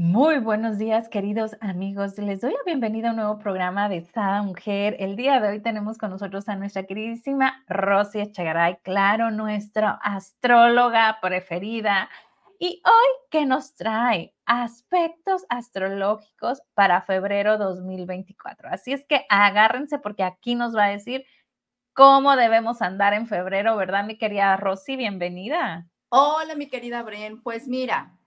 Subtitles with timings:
[0.00, 2.16] Muy buenos días, queridos amigos.
[2.18, 4.94] Les doy la bienvenida a un nuevo programa de Sada Mujer.
[5.00, 11.18] El día de hoy tenemos con nosotros a nuestra queridísima Rosy Echegaray, claro, nuestra astróloga
[11.20, 12.08] preferida.
[12.60, 14.32] Y hoy, ¿qué nos trae?
[14.46, 18.68] Aspectos astrológicos para febrero 2024.
[18.70, 21.24] Así es que agárrense porque aquí nos va a decir
[21.92, 24.94] cómo debemos andar en febrero, ¿verdad, mi querida Rosy?
[24.94, 25.88] Bienvenida.
[26.10, 27.42] Hola, mi querida Bren.
[27.42, 28.17] Pues mira,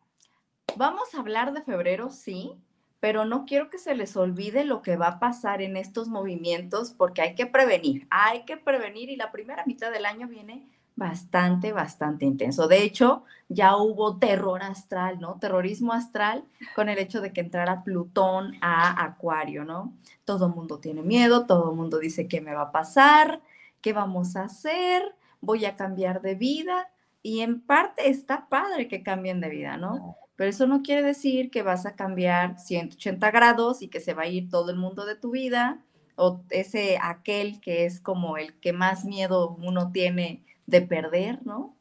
[0.77, 2.53] Vamos a hablar de febrero, sí,
[2.99, 6.91] pero no quiero que se les olvide lo que va a pasar en estos movimientos
[6.91, 11.73] porque hay que prevenir, hay que prevenir y la primera mitad del año viene bastante,
[11.73, 12.67] bastante intenso.
[12.67, 15.39] De hecho, ya hubo terror astral, ¿no?
[15.39, 16.45] Terrorismo astral
[16.75, 19.93] con el hecho de que entrara Plutón a Acuario, ¿no?
[20.25, 23.41] Todo el mundo tiene miedo, todo el mundo dice qué me va a pasar,
[23.81, 26.89] qué vamos a hacer, voy a cambiar de vida.
[27.23, 30.17] Y en parte está padre que cambien de vida, ¿no?
[30.41, 34.23] Pero eso no quiere decir que vas a cambiar 180 grados y que se va
[34.23, 38.59] a ir todo el mundo de tu vida o ese aquel que es como el
[38.59, 41.75] que más miedo uno tiene de perder, ¿no?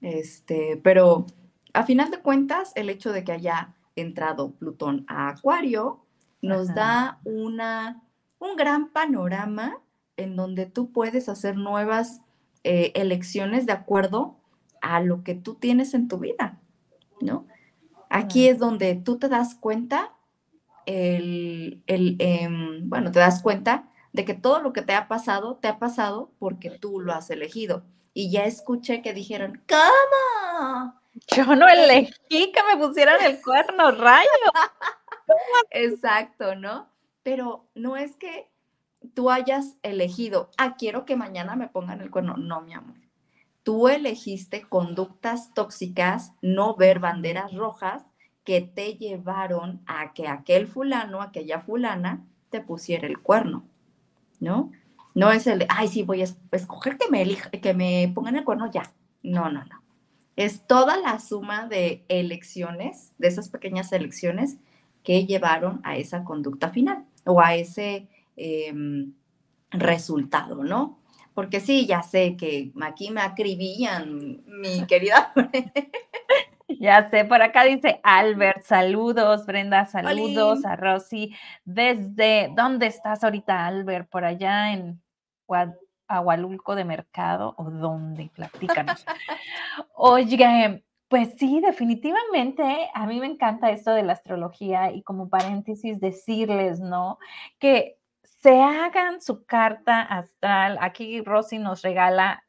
[0.00, 1.26] Este, pero
[1.72, 6.06] a final de cuentas, el hecho de que haya entrado Plutón a Acuario
[6.42, 8.04] nos da una,
[8.38, 9.82] un gran panorama
[10.16, 12.20] en donde tú puedes hacer nuevas
[12.62, 14.36] eh, elecciones de acuerdo
[14.80, 16.60] a lo que tú tienes en tu vida,
[17.20, 17.48] ¿no?
[18.08, 20.14] Aquí es donde tú te das cuenta,
[20.86, 25.68] el, em, bueno, te das cuenta de que todo lo que te ha pasado, te
[25.68, 27.84] ha pasado porque tú lo has elegido.
[28.14, 30.94] Y ya escuché que dijeron, ¿cómo?
[31.34, 34.28] Yo no elegí que me pusieran el cuerno, rayo.
[35.70, 36.88] Exacto, ¿no?
[37.22, 38.48] Pero no es que
[39.14, 42.36] tú hayas elegido, ah, quiero que mañana me pongan el cuerno.
[42.36, 43.05] No, mi amor
[43.66, 48.04] tú elegiste conductas tóxicas, no ver banderas rojas
[48.44, 53.64] que te llevaron a que aquel fulano, aquella fulana, te pusiera el cuerno,
[54.38, 54.70] ¿no?
[55.16, 57.26] No es el de, ay, sí, voy a escoger que me,
[57.60, 58.84] que me pongan el cuerno ya.
[59.24, 59.82] No, no, no.
[60.36, 64.58] Es toda la suma de elecciones, de esas pequeñas elecciones
[65.02, 68.06] que llevaron a esa conducta final o a ese
[68.36, 69.12] em,
[69.72, 71.00] resultado, ¿no?
[71.36, 75.34] Porque sí, ya sé que aquí me acribillan, mi querida.
[76.66, 81.36] Ya sé, por acá dice Albert, saludos, Brenda, saludos a Rosy.
[81.66, 84.08] ¿Desde dónde estás ahorita, Albert?
[84.08, 85.02] ¿Por allá en
[86.08, 88.30] Agualulco de Mercado o dónde?
[88.34, 89.04] Platícanos.
[89.94, 96.00] Oye, pues sí, definitivamente a mí me encanta esto de la astrología y como paréntesis
[96.00, 97.18] decirles, ¿no?
[97.58, 97.95] Que
[98.46, 100.78] se hagan su carta astral.
[100.80, 102.44] Aquí Rosy nos regala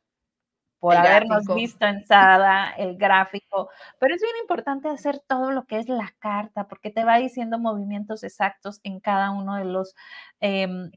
[0.78, 5.80] por habernos visto en Sada, el gráfico, pero es bien importante hacer todo lo que
[5.80, 9.96] es la carta, porque te va diciendo movimientos exactos en cada uno de los
[10.40, 10.92] em,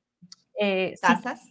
[0.59, 1.47] eh, casas.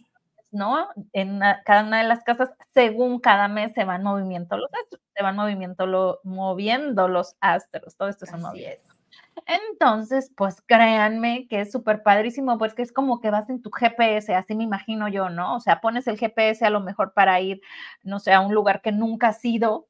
[0.52, 0.86] ¿no?
[1.12, 5.24] En cada una de las casas, según cada mes se van movimiento los astros, se
[5.24, 8.99] van movimiento lo, moviendo los astros, todo esto es un movimiento.
[9.46, 13.70] Entonces, pues créanme que es súper padrísimo, pues que es como que vas en tu
[13.70, 15.56] GPS, así me imagino yo, ¿no?
[15.56, 17.60] O sea, pones el GPS a lo mejor para ir,
[18.02, 19.88] no sé, a un lugar que nunca has ido,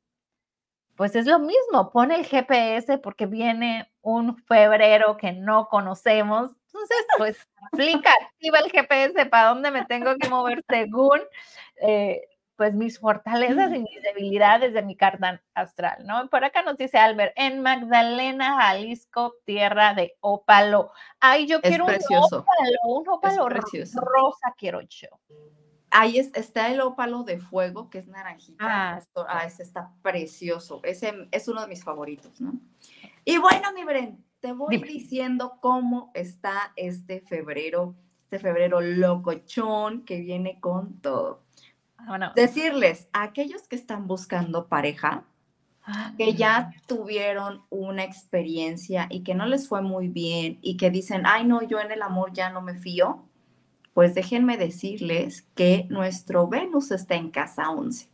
[0.96, 7.06] pues es lo mismo, pone el GPS porque viene un febrero que no conocemos, entonces,
[7.18, 11.20] pues aplica, activa el GPS para dónde me tengo que mover según
[11.82, 12.22] eh,
[12.60, 16.28] pues mis fortalezas y mis debilidades de mi carta astral, ¿no?
[16.28, 20.90] Por acá nos dice Albert, en Magdalena, Jalisco, tierra de ópalo.
[21.20, 22.44] Ay, yo quiero un ópalo,
[22.84, 25.08] un ópalo rosa quiero yo.
[25.90, 28.62] Ahí está el ópalo de fuego, que es naranjita.
[28.62, 30.82] Ah, ah, ese está precioso.
[30.82, 32.60] Ese es uno de mis favoritos, ¿no?
[33.24, 37.94] Y bueno, mi Bren, te voy diciendo cómo está este febrero,
[38.24, 41.48] este febrero locochón que viene con todo.
[42.34, 45.24] Decirles a aquellos que están buscando pareja,
[45.84, 50.90] ah, que ya tuvieron una experiencia y que no les fue muy bien y que
[50.90, 53.24] dicen, ay no, yo en el amor ya no me fío,
[53.94, 58.08] pues déjenme decirles que nuestro Venus está en casa 11.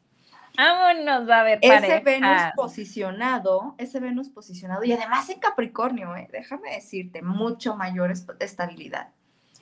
[0.56, 6.28] Vámonos, va a ver Ese Venus posicionado, ese Venus posicionado, y además en Capricornio, eh,
[6.32, 9.11] déjame decirte, mucho mayor estabilidad.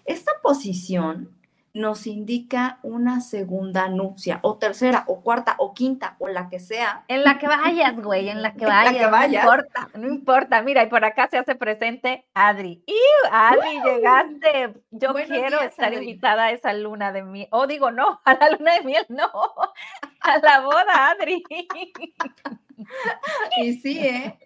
[0.04, 1.30] Esta posición
[1.74, 7.04] nos indica una segunda nupcia, o tercera, o cuarta, o quinta, o la que sea.
[7.08, 8.64] En la que vayas, güey, en la que
[9.10, 9.10] vayas.
[9.10, 10.62] No importa, no importa.
[10.62, 12.84] Mira, y por acá se hace presente Adri.
[12.86, 12.96] ¡Y
[13.30, 14.82] Adri, llegaste!
[14.92, 17.48] Yo quiero estar invitada a esa luna de miel.
[17.50, 19.30] O oh, digo, no, a la luna de miel, no.
[20.20, 21.42] A la boda, Adri.
[23.56, 24.36] Y sí, ¿eh?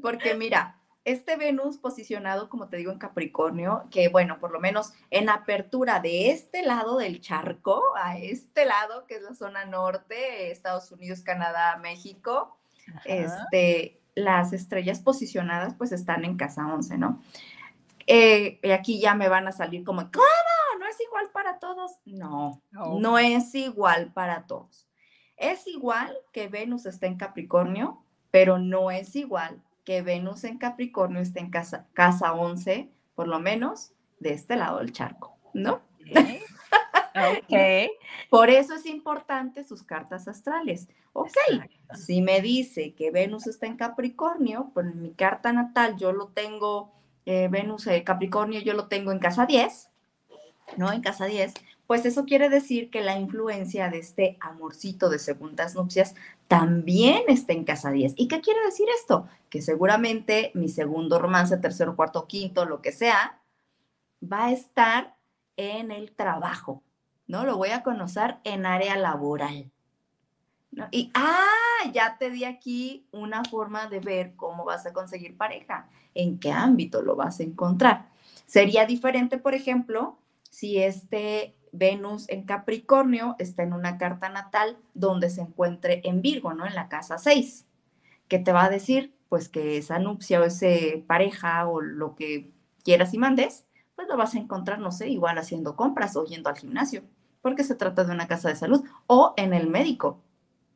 [0.00, 4.92] Porque mira, este Venus posicionado, como te digo, en Capricornio, que bueno, por lo menos
[5.10, 10.50] en apertura de este lado del charco, a este lado, que es la zona norte,
[10.50, 12.58] Estados Unidos, Canadá, México,
[13.04, 17.20] este, las estrellas posicionadas pues están en casa 11, ¿no?
[18.06, 20.24] Eh, y aquí ya me van a salir como, ¿cómo?
[20.78, 21.92] ¿No es igual para todos?
[22.04, 24.88] No, no es igual para todos.
[25.36, 31.20] Es igual que Venus está en Capricornio, pero no es igual que Venus en Capricornio
[31.20, 35.82] esté en casa, casa 11, por lo menos de este lado del charco, ¿no?
[37.14, 37.54] Ok.
[38.30, 40.88] Por eso es importante sus cartas astrales.
[41.12, 41.36] Ok,
[41.94, 46.28] si me dice que Venus está en Capricornio, pues en mi carta natal yo lo
[46.28, 46.92] tengo,
[47.24, 49.90] eh, Venus en Capricornio yo lo tengo en casa 10,
[50.76, 50.92] ¿no?
[50.92, 51.54] En casa 10,
[51.86, 56.14] pues eso quiere decir que la influencia de este amorcito de segundas nupcias
[56.48, 58.14] también está en casa 10.
[58.16, 59.28] ¿Y qué quiere decir esto?
[59.50, 63.42] Que seguramente mi segundo romance, tercero, cuarto, quinto, lo que sea,
[64.22, 65.16] va a estar
[65.56, 66.82] en el trabajo,
[67.26, 67.44] ¿no?
[67.44, 69.70] Lo voy a conocer en área laboral.
[70.90, 75.88] Y, ah, ya te di aquí una forma de ver cómo vas a conseguir pareja,
[76.14, 78.08] en qué ámbito lo vas a encontrar.
[78.46, 80.18] Sería diferente, por ejemplo,
[80.50, 86.54] si este Venus en Capricornio está en una carta natal donde se encuentre en Virgo,
[86.54, 86.66] ¿no?
[86.66, 87.66] En la casa 6,
[88.28, 92.52] que te va a decir, pues que esa nupcia o ese pareja o lo que
[92.84, 93.66] quieras y mandes,
[93.96, 97.02] pues lo vas a encontrar, no sé, igual haciendo compras o yendo al gimnasio,
[97.42, 100.22] porque se trata de una casa de salud o en el médico,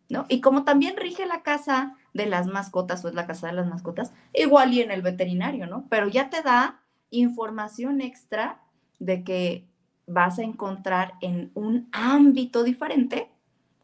[0.08, 0.26] ¿no?
[0.28, 3.68] Y como también rige la casa de las mascotas o es la casa de las
[3.68, 5.86] mascotas, igual y en el veterinario, ¿no?
[5.88, 6.80] Pero ya te da
[7.10, 8.62] información extra
[8.98, 9.67] de que
[10.08, 13.30] vas a encontrar en un ámbito diferente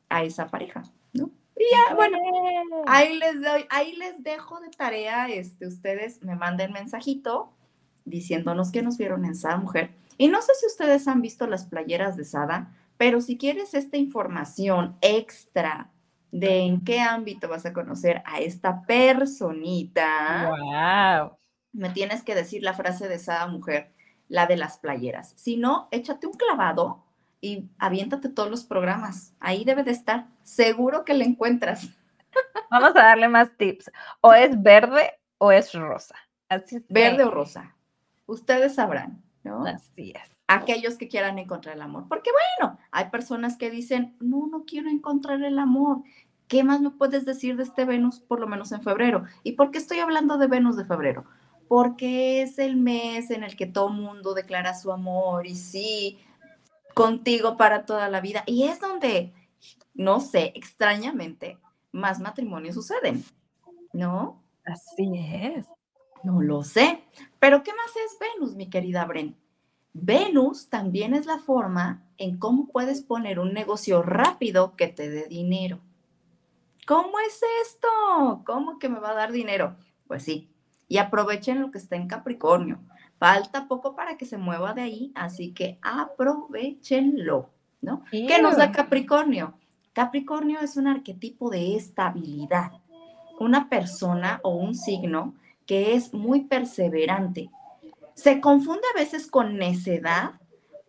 [0.09, 0.83] a esa pareja,
[1.13, 1.31] ¿no?
[1.57, 2.19] Y ya, bueno,
[2.87, 7.53] ahí les doy, ahí les dejo de tarea, este, ustedes me manden mensajito
[8.05, 9.91] diciéndonos que nos vieron en Sada Mujer.
[10.19, 13.97] Y no sé si ustedes han visto las playeras de Sada, pero si quieres esta
[13.97, 15.91] información extra
[16.31, 21.37] de en qué ámbito vas a conocer a esta personita, wow.
[21.73, 23.94] me tienes que decir la frase de Sada Mujer,
[24.29, 25.35] la de las playeras.
[25.37, 27.05] Si no, échate un clavado
[27.41, 29.35] y aviéntate todos los programas.
[29.41, 30.27] Ahí debe de estar.
[30.43, 31.89] Seguro que le encuentras.
[32.71, 33.91] Vamos a darle más tips.
[34.21, 36.17] O es verde o es rosa.
[36.49, 37.75] Así Verde o rosa
[38.27, 39.65] ustedes sabrán, ¿no?
[39.65, 40.31] Así es.
[40.47, 42.07] Aquellos que quieran encontrar el amor.
[42.09, 42.31] Porque
[42.61, 46.03] bueno, hay personas que dicen, no, no quiero encontrar el amor.
[46.49, 49.25] ¿Qué más me puedes decir de este Venus, por lo menos en febrero?
[49.43, 51.25] ¿Y por qué estoy hablando de Venus de febrero?
[51.75, 56.21] Porque es el mes en el que todo mundo declara su amor y sí,
[56.95, 58.45] contigo para toda la vida.
[58.47, 59.33] Y es donde,
[59.93, 61.59] no sé, extrañamente,
[61.91, 63.25] más matrimonios suceden,
[63.93, 64.41] ¿no?
[64.65, 65.67] Así es.
[66.23, 67.03] No lo sé.
[67.41, 69.37] Pero ¿qué más es Venus, mi querida Bren?
[69.93, 75.27] Venus también es la forma en cómo puedes poner un negocio rápido que te dé
[75.27, 75.81] dinero.
[76.87, 77.89] ¿Cómo es esto?
[78.47, 79.75] ¿Cómo que me va a dar dinero?
[80.07, 80.54] Pues sí.
[80.89, 82.81] Y aprovechen lo que está en Capricornio.
[83.19, 87.51] Falta poco para que se mueva de ahí, así que aprovechenlo,
[87.81, 88.05] ¿no?
[88.11, 89.55] ¿Qué nos da Capricornio?
[89.93, 92.73] Capricornio es un arquetipo de estabilidad.
[93.39, 95.35] Una persona o un signo
[95.67, 97.51] que es muy perseverante.
[98.15, 100.33] Se confunde a veces con necedad,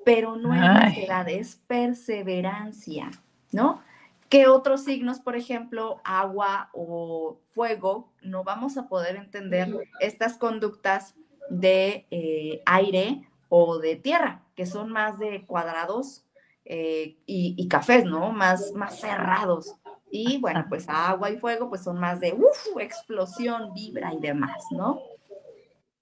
[0.03, 3.09] pero no es necedad, es perseverancia,
[3.51, 3.81] ¿no?
[4.29, 11.15] ¿Qué otros signos, por ejemplo, agua o fuego, no vamos a poder entender estas conductas
[11.49, 16.25] de eh, aire o de tierra, que son más de cuadrados
[16.65, 18.31] eh, y, cafés, ¿no?
[18.31, 19.75] Más, más cerrados.
[20.09, 24.63] Y bueno, pues agua y fuego pues son más de uf, explosión, vibra y demás,
[24.71, 24.99] ¿no?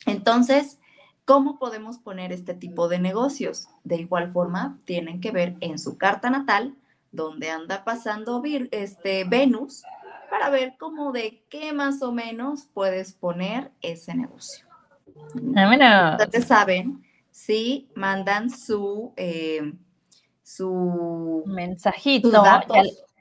[0.05, 0.79] Entonces,
[1.25, 3.67] ¿cómo podemos poner este tipo de negocios?
[3.83, 6.75] De igual forma, tienen que ver en su carta natal
[7.13, 8.41] donde anda pasando
[8.71, 9.83] este, Venus
[10.29, 14.65] para ver cómo de qué más o menos puedes poner ese negocio.
[16.19, 19.73] Ustedes saben si mandan su, eh,
[20.41, 22.43] su mensajito.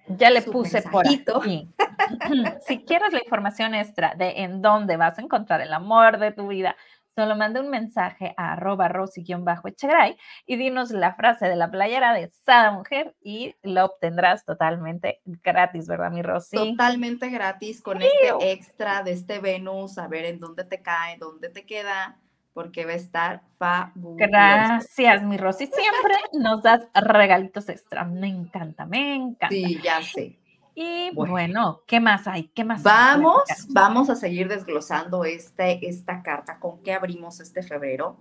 [0.08, 1.68] Ya le puse por aquí.
[2.66, 6.49] si quieres la información extra de en dónde vas a encontrar el amor de tu
[6.49, 6.76] vida,
[7.14, 10.16] solo manda un mensaje a arroba rosy-echegray
[10.47, 15.87] y dinos la frase de la playera de Sada Mujer y lo obtendrás totalmente gratis,
[15.87, 16.57] ¿verdad, mi Rosy?
[16.57, 21.49] Totalmente gratis con este extra de este Venus, a ver en dónde te cae, dónde
[21.49, 22.19] te queda
[22.52, 24.16] porque va a estar fabuloso.
[24.19, 25.66] Gracias, mi Rosy.
[25.66, 28.04] Siempre nos das regalitos extra.
[28.04, 29.49] Me encanta, me encanta.
[29.49, 30.38] Sí, ya sé.
[30.75, 32.45] Y bueno, ¿qué más hay?
[32.55, 32.83] ¿Qué más?
[32.83, 36.59] Vamos, vamos a seguir desglosando este, esta carta.
[36.59, 38.17] ¿Con qué abrimos este febrero?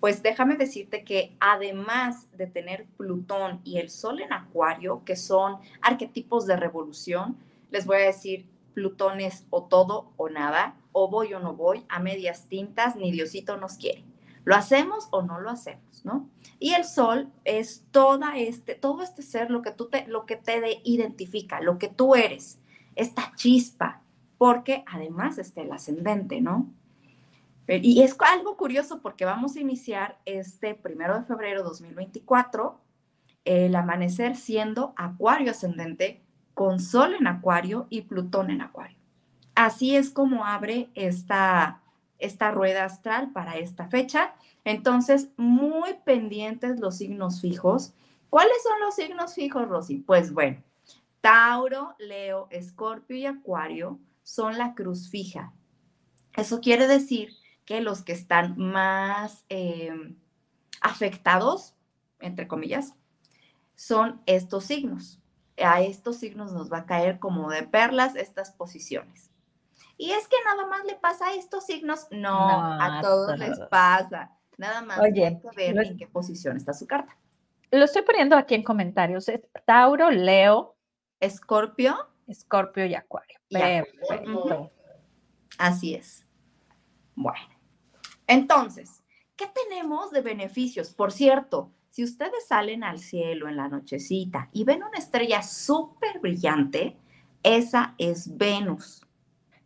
[0.00, 5.56] Pues déjame decirte que además de tener Plutón y el Sol en Acuario, que son
[5.80, 7.38] arquetipos de revolución,
[7.70, 11.86] les voy a decir, Plutón es o todo o nada, o voy o no voy,
[11.88, 14.04] a medias tintas, ni Diosito nos quiere.
[14.44, 16.28] ¿Lo hacemos o no lo hacemos, no?
[16.58, 20.36] Y el sol es toda este, todo este ser, lo que, tú te, lo que
[20.36, 22.58] te identifica, lo que tú eres,
[22.94, 24.02] esta chispa,
[24.38, 26.70] porque además está el ascendente, ¿no?
[27.66, 32.78] Y es algo curioso porque vamos a iniciar este primero de febrero de 2024,
[33.46, 36.20] el amanecer siendo Acuario ascendente,
[36.52, 38.98] con Sol en Acuario y Plutón en Acuario.
[39.54, 41.80] Así es como abre esta,
[42.24, 44.34] esta rueda astral para esta fecha.
[44.64, 47.92] Entonces, muy pendientes los signos fijos.
[48.30, 49.98] ¿Cuáles son los signos fijos, Rosy?
[49.98, 50.62] Pues bueno,
[51.20, 55.52] Tauro, Leo, Escorpio y Acuario son la cruz fija.
[56.36, 57.30] Eso quiere decir
[57.64, 60.16] que los que están más em,
[60.80, 61.74] afectados,
[62.20, 62.94] entre comillas,
[63.76, 65.20] son estos signos.
[65.56, 69.30] A estos signos nos va a caer como de perlas estas posiciones.
[69.96, 72.06] Y es que nada más le pasa a estos signos.
[72.10, 74.30] No, a todos les pasa.
[74.56, 77.16] Nada más Oye, hay que ver en qué posición está su carta.
[77.70, 79.28] Lo estoy poniendo aquí en comentarios.
[79.28, 80.76] Es Tauro, Leo,
[81.20, 81.96] Escorpio,
[82.26, 83.38] Escorpio y Acuario.
[83.50, 84.70] Perfecto.
[85.58, 86.26] Así es.
[87.14, 87.48] Bueno,
[88.26, 89.02] entonces,
[89.36, 90.92] ¿qué tenemos de beneficios?
[90.92, 96.18] Por cierto, si ustedes salen al cielo en la nochecita y ven una estrella súper
[96.18, 96.96] brillante,
[97.42, 99.03] esa es Venus.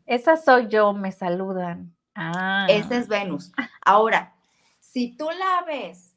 [0.08, 1.94] Esa soy yo, me saludan.
[2.14, 2.66] Ah.
[2.70, 3.52] Esa es Venus.
[3.84, 4.34] Ahora,
[4.80, 6.16] si tú la ves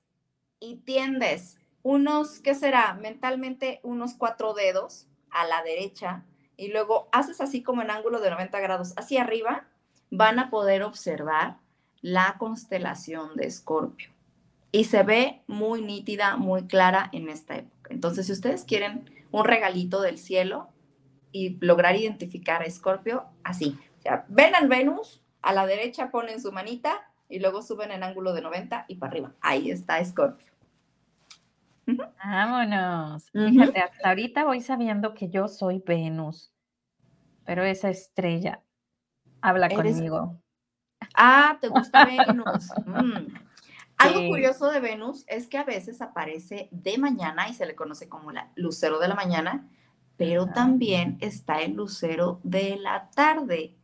[0.62, 2.94] y tiendes unos, ¿qué será?
[2.94, 6.24] Mentalmente unos cuatro dedos a la derecha
[6.56, 9.68] y luego haces así como en ángulo de 90 grados hacia arriba,
[10.10, 11.58] van a poder observar
[12.00, 14.12] la constelación de Escorpio.
[14.72, 17.94] Y se ve muy nítida, muy clara en esta época.
[17.94, 20.70] Entonces, si ustedes quieren un regalito del cielo,
[21.32, 23.78] y lograr identificar a Escorpio así.
[24.00, 28.04] O sea, ven al Venus, a la derecha ponen su manita y luego suben en
[28.04, 29.34] ángulo de 90 y para arriba.
[29.42, 30.52] Ahí está Escorpio.
[32.24, 33.30] Vámonos.
[33.32, 36.52] Fíjate, hasta ahorita voy sabiendo que yo soy Venus,
[37.46, 38.62] pero esa estrella
[39.42, 40.40] habla conmigo.
[41.16, 42.70] Ah, ¿te gusta Venus?
[42.86, 43.34] Mm.
[43.98, 48.10] Algo curioso de Venus es que a veces aparece de mañana y se le conoce
[48.10, 49.70] como la lucero de la mañana
[50.22, 53.76] pero también está el lucero de la tarde.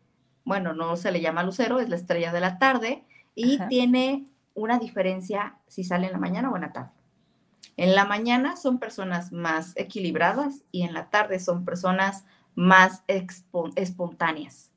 [0.46, 3.03] Bueno, no se le llama lucero, es la estrella de la tarde
[3.34, 6.91] y tiene una diferencia si sale en la mañana o en la tarde.
[7.75, 14.72] En la mañana son personas más equilibradas y en la tarde son personas más espontáneas.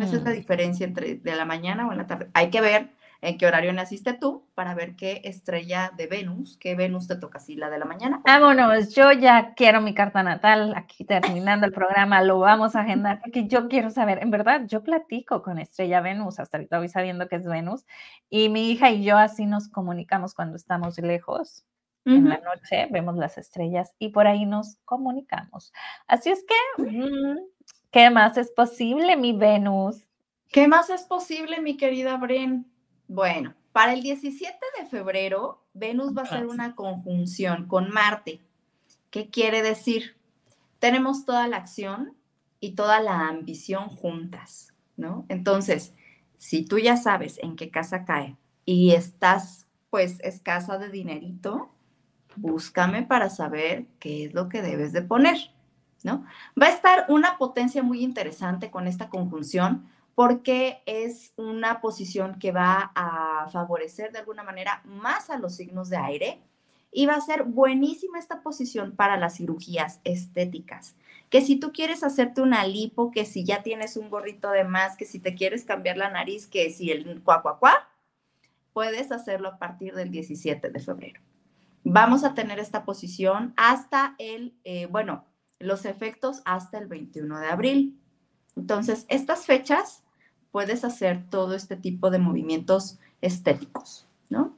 [0.00, 0.34] Esa es la mm.
[0.34, 2.30] diferencia entre de la mañana o en la tarde.
[2.34, 6.74] Hay que ver en qué horario naciste tú para ver qué estrella de Venus, qué
[6.74, 8.20] Venus te toca, si la de la mañana.
[8.24, 13.20] Vámonos, yo ya quiero mi carta natal, aquí terminando el programa, lo vamos a agendar,
[13.20, 17.28] porque yo quiero saber, en verdad, yo platico con estrella Venus, hasta ahorita voy sabiendo
[17.28, 17.86] que es Venus,
[18.28, 21.64] y mi hija y yo así nos comunicamos cuando estamos lejos.
[22.04, 25.72] En la noche vemos las estrellas y por ahí nos comunicamos.
[26.08, 27.38] Así es que, mm,
[27.92, 30.08] ¿qué más es posible, mi Venus?
[30.50, 32.71] ¿Qué más es posible, mi querida Bren?
[33.14, 38.40] Bueno, para el 17 de febrero, Venus va a hacer una conjunción con Marte.
[39.10, 40.16] ¿Qué quiere decir?
[40.78, 42.16] Tenemos toda la acción
[42.58, 45.26] y toda la ambición juntas, ¿no?
[45.28, 45.92] Entonces,
[46.38, 51.70] si tú ya sabes en qué casa cae y estás pues escasa de dinerito,
[52.36, 55.36] búscame para saber qué es lo que debes de poner,
[56.02, 56.24] ¿no?
[56.60, 62.52] Va a estar una potencia muy interesante con esta conjunción porque es una posición que
[62.52, 66.42] va a favorecer de alguna manera más a los signos de aire
[66.90, 70.94] y va a ser buenísima esta posición para las cirugías estéticas.
[71.30, 74.98] Que si tú quieres hacerte una lipo, que si ya tienes un gorrito de más,
[74.98, 77.88] que si te quieres cambiar la nariz, que si el cuá, cuá, cuá,
[78.74, 81.20] puedes hacerlo a partir del 17 de febrero.
[81.84, 85.24] Vamos a tener esta posición hasta el, eh, bueno,
[85.58, 88.00] los efectos hasta el 21 de abril.
[88.54, 90.01] Entonces, estas fechas
[90.52, 94.54] puedes hacer todo este tipo de movimientos estéticos, ¿no?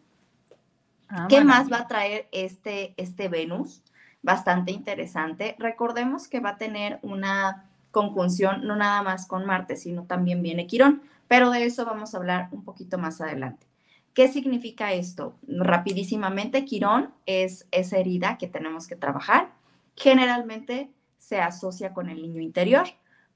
[1.08, 3.82] Ah, ¿Qué más va a traer este, este Venus?
[4.22, 5.54] Bastante interesante.
[5.58, 10.66] Recordemos que va a tener una conjunción no nada más con Marte, sino también viene
[10.66, 13.66] Quirón, pero de eso vamos a hablar un poquito más adelante.
[14.14, 15.36] ¿Qué significa esto?
[15.46, 19.52] Rapidísimamente, Quirón es esa herida que tenemos que trabajar.
[19.96, 22.86] Generalmente se asocia con el niño interior,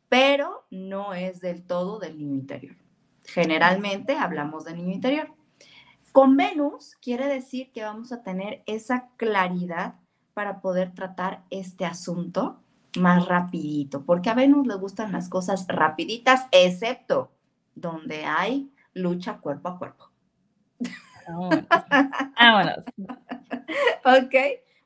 [0.09, 2.77] pero no es del todo del niño interior.
[3.25, 5.33] Generalmente hablamos del niño interior.
[6.13, 9.97] Con Venus quiere decir que vamos a tener esa claridad
[10.35, 12.63] para poder tratar este asunto
[12.99, 17.31] más rapidito, porque a Venus le gustan las cosas rapiditas, excepto
[17.75, 20.11] donde hay lucha cuerpo a cuerpo.
[21.29, 22.79] Vámonos.
[24.05, 24.35] ok,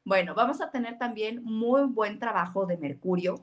[0.04, 3.36] bueno, vamos a tener también muy buen trabajo de Mercurio,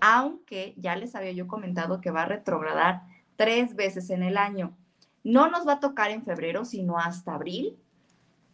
[0.00, 3.02] aunque ya les había yo comentado que va a retrogradar
[3.36, 4.76] tres veces en el año.
[5.24, 7.76] No nos va a tocar en febrero, sino hasta abril.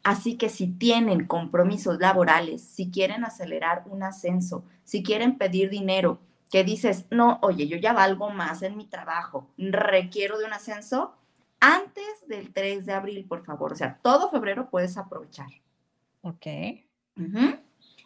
[0.02, 6.18] Así que si tienen compromisos laborales, si quieren acelerar un ascenso, si quieren pedir dinero,
[6.50, 11.14] que dices, no, oye, yo ya valgo más en mi trabajo, requiero de un ascenso,
[11.60, 13.72] antes del 3 de abril, por favor.
[13.72, 15.48] O sea, todo febrero puedes aprovechar.
[16.22, 16.46] Ok.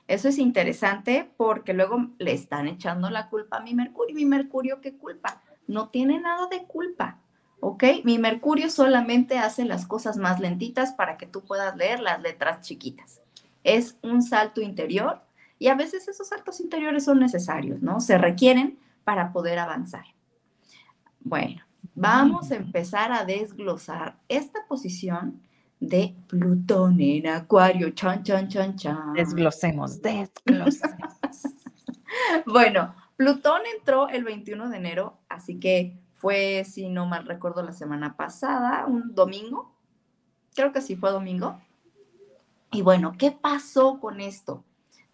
[0.08, 4.14] Eso es interesante porque luego le están echando la culpa a mi Mercurio.
[4.14, 5.42] ¿Mi Mercurio qué culpa?
[5.66, 7.18] No tiene nada de culpa.
[7.60, 7.84] ¿Ok?
[8.04, 12.60] Mi Mercurio solamente hace las cosas más lentitas para que tú puedas leer las letras
[12.60, 13.20] chiquitas.
[13.64, 15.22] Es un salto interior
[15.58, 18.00] y a veces esos saltos interiores son necesarios, ¿no?
[18.00, 20.04] Se requieren para poder avanzar.
[21.20, 21.62] Bueno,
[21.94, 25.40] vamos a empezar a desglosar esta posición
[25.80, 27.90] de Plutón en Acuario.
[27.90, 29.12] Chan, chan, chan, chan.
[29.14, 31.14] Desglosemos, desglosemos.
[32.46, 37.72] bueno, Plutón entró el 21 de enero, así que fue, si no mal recuerdo, la
[37.72, 39.74] semana pasada, un domingo.
[40.54, 41.60] Creo que sí fue domingo.
[42.72, 44.64] Y bueno, ¿qué pasó con esto?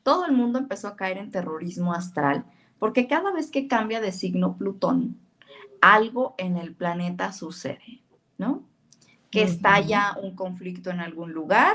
[0.02, 2.44] Todo el mundo empezó a caer en terrorismo astral,
[2.78, 5.20] porque cada vez que cambia de signo Plutón,
[5.80, 8.02] algo en el planeta sucede,
[8.38, 8.64] ¿no?
[9.32, 11.74] Que estalla un conflicto en algún lugar,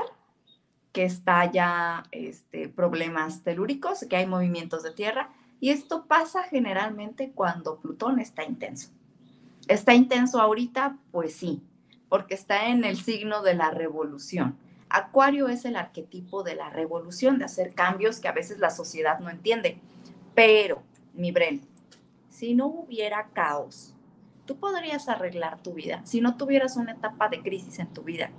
[0.92, 7.80] que estalla este, problemas telúricos, que hay movimientos de tierra, y esto pasa generalmente cuando
[7.80, 8.90] Plutón está intenso.
[9.66, 10.98] ¿Está intenso ahorita?
[11.10, 11.60] Pues sí,
[12.08, 14.56] porque está en el signo de la revolución.
[14.88, 19.18] Acuario es el arquetipo de la revolución, de hacer cambios que a veces la sociedad
[19.18, 19.80] no entiende.
[20.36, 21.62] Pero, mi Bren,
[22.28, 23.96] si no hubiera caos,
[24.48, 26.00] tú podrías arreglar tu vida.
[26.04, 28.30] Si no tuvieras una etapa de crisis en tu vida,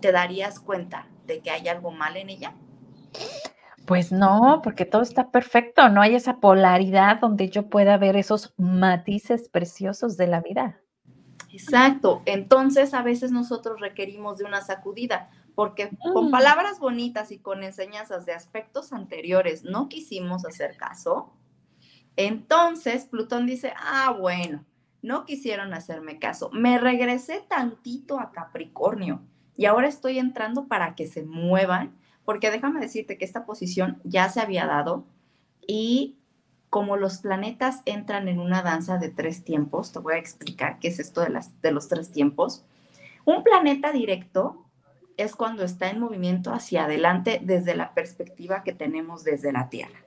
[0.00, 2.54] ¿te darías cuenta de que hay algo mal en ella?
[3.84, 8.54] Pues no, porque todo está perfecto, no hay esa polaridad donde yo pueda ver esos
[8.56, 10.80] matices preciosos de la vida.
[11.50, 16.30] Exacto, entonces a veces nosotros requerimos de una sacudida, porque con mm.
[16.30, 21.32] palabras bonitas y con enseñanzas de aspectos anteriores no quisimos hacer caso.
[22.14, 24.64] Entonces Plutón dice, ah, bueno,
[25.06, 26.50] no quisieron hacerme caso.
[26.52, 29.22] Me regresé tantito a Capricornio
[29.56, 34.28] y ahora estoy entrando para que se muevan, porque déjame decirte que esta posición ya
[34.28, 35.06] se había dado
[35.64, 36.16] y
[36.70, 40.88] como los planetas entran en una danza de tres tiempos, te voy a explicar qué
[40.88, 42.64] es esto de, las, de los tres tiempos.
[43.24, 44.66] Un planeta directo
[45.16, 50.05] es cuando está en movimiento hacia adelante desde la perspectiva que tenemos desde la Tierra.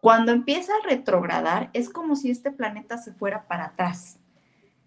[0.00, 4.18] Cuando empieza a retrogradar, es como si este planeta se fuera para atrás,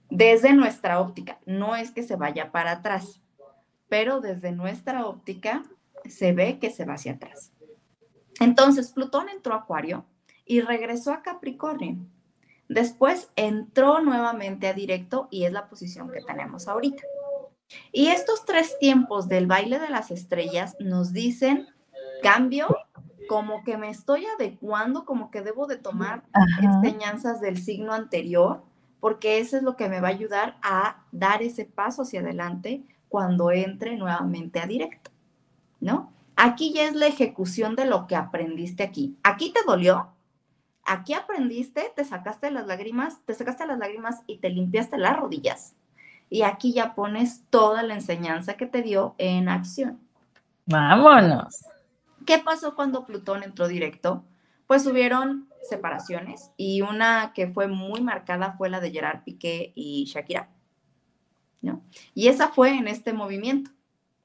[0.09, 1.39] desde nuestra óptica.
[1.45, 3.21] No es que se vaya para atrás,
[3.89, 5.63] pero desde nuestra óptica
[6.09, 7.51] se ve que se va hacia atrás.
[8.39, 10.05] Entonces, Plutón entró a Acuario
[10.45, 11.97] y regresó a Capricornio.
[12.67, 17.03] Después entró nuevamente a directo y es la posición que tenemos ahorita.
[17.91, 21.67] Y estos tres tiempos del baile de las estrellas nos dicen
[22.21, 22.67] cambio
[23.31, 26.21] como que me estoy adecuando, como que debo de tomar
[26.61, 28.61] enseñanzas del signo anterior,
[28.99, 32.83] porque eso es lo que me va a ayudar a dar ese paso hacia adelante
[33.07, 35.11] cuando entre nuevamente a directo,
[35.79, 36.11] ¿no?
[36.35, 39.15] Aquí ya es la ejecución de lo que aprendiste aquí.
[39.23, 40.09] Aquí te dolió,
[40.83, 45.73] aquí aprendiste, te sacaste las lágrimas, te sacaste las lágrimas y te limpiaste las rodillas.
[46.29, 50.01] Y aquí ya pones toda la enseñanza que te dio en acción.
[50.65, 51.70] Vámonos.
[52.25, 54.23] ¿Qué pasó cuando Plutón entró directo?
[54.67, 60.05] Pues hubieron separaciones y una que fue muy marcada fue la de Gerard Piqué y
[60.05, 60.49] Shakira,
[61.61, 61.83] ¿no?
[62.13, 63.71] Y esa fue en este movimiento,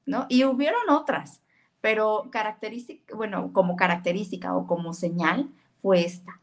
[0.06, 0.26] ¿no?
[0.28, 1.42] Y hubieron otras,
[1.80, 6.40] pero característica, bueno, como característica o como señal fue esta,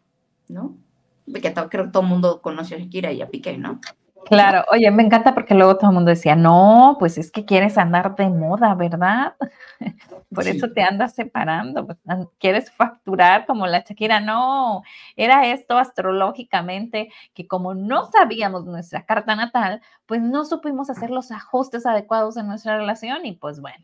[0.47, 0.77] ¿no?
[1.25, 3.79] Porque creo que todo el mundo conoce a Shakira y a Piqué, ¿no?
[4.25, 7.77] Claro, oye, me encanta porque luego todo el mundo decía, no, pues es que quieres
[7.77, 9.35] andar de moda, ¿verdad?
[10.33, 11.97] Por eso te andas separando, pues,
[12.39, 14.19] quieres facturar como la Shakira.
[14.19, 14.81] No,
[15.15, 21.31] era esto astrológicamente que como no sabíamos nuestra carta natal, pues no supimos hacer los
[21.31, 23.83] ajustes adecuados en nuestra relación y pues bueno.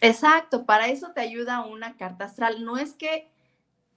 [0.00, 2.64] Exacto, para eso te ayuda una carta astral.
[2.64, 3.32] No es que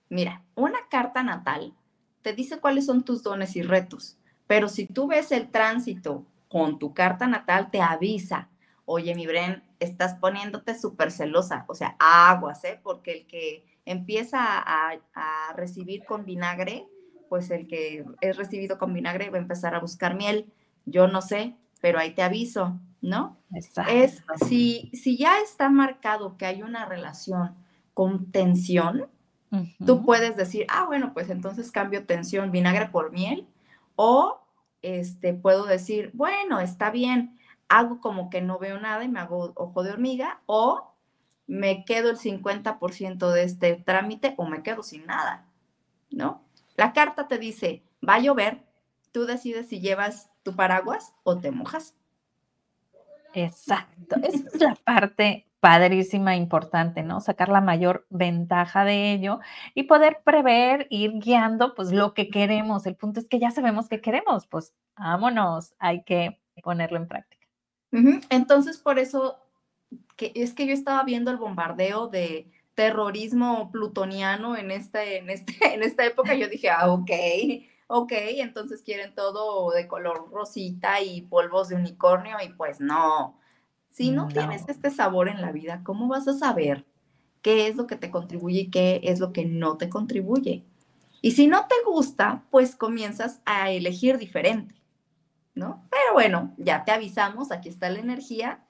[0.10, 1.74] Mira, una carta natal
[2.22, 4.17] te dice cuáles son tus dones y retos,
[4.48, 8.50] pero si tú ves el tránsito con tu carta natal, te avisa,
[8.86, 12.80] oye, mi Bren, estás poniéndote súper celosa, o sea, aguas, ¿eh?
[12.82, 16.88] Porque el que empieza a, a recibir con vinagre,
[17.30, 20.52] pues el que es recibido con vinagre va a empezar a buscar miel.
[20.86, 23.38] Yo no sé, pero ahí te aviso, ¿no?
[23.54, 23.92] Exacto.
[23.92, 27.56] Es si, si ya está marcado que hay una relación
[27.94, 29.08] con tensión,
[29.86, 33.48] tú puedes decir, ah, bueno, pues entonces cambio tensión, vinagre por miel,
[33.98, 34.42] o
[34.82, 39.52] este, puedo decir, bueno, está bien, hago como que no veo nada y me hago
[39.56, 40.94] ojo de hormiga, o
[41.48, 45.46] me quedo el 50% de este trámite o me quedo sin nada,
[46.10, 46.44] ¿no?
[46.76, 48.64] La carta te dice, va a llover,
[49.12, 51.96] tú decides si llevas tu paraguas o te mojas.
[53.34, 57.20] Exacto, esa es la parte padrísima, importante, ¿no?
[57.20, 59.40] Sacar la mayor ventaja de ello
[59.74, 62.86] y poder prever, ir guiando, pues lo que queremos.
[62.86, 67.48] El punto es que ya sabemos qué queremos, pues vámonos, hay que ponerlo en práctica.
[68.30, 69.40] Entonces, por eso,
[70.16, 75.56] que es que yo estaba viendo el bombardeo de terrorismo plutoniano en, este, en, este,
[75.74, 77.12] en esta época, yo dije, ah, ok,
[77.88, 83.40] ok, entonces quieren todo de color rosita y polvos de unicornio y pues no.
[83.98, 86.86] Si no, tienes este sabor en la vida, ¿cómo vas a saber
[87.42, 90.64] qué es lo que te contribuye y qué es lo que no te contribuye?
[91.24, 94.76] Y si no te gusta, pues comienzas a elegir diferente,
[95.56, 95.84] ¿no?
[95.90, 98.64] Pero bueno, ya te avisamos, aquí está la energía,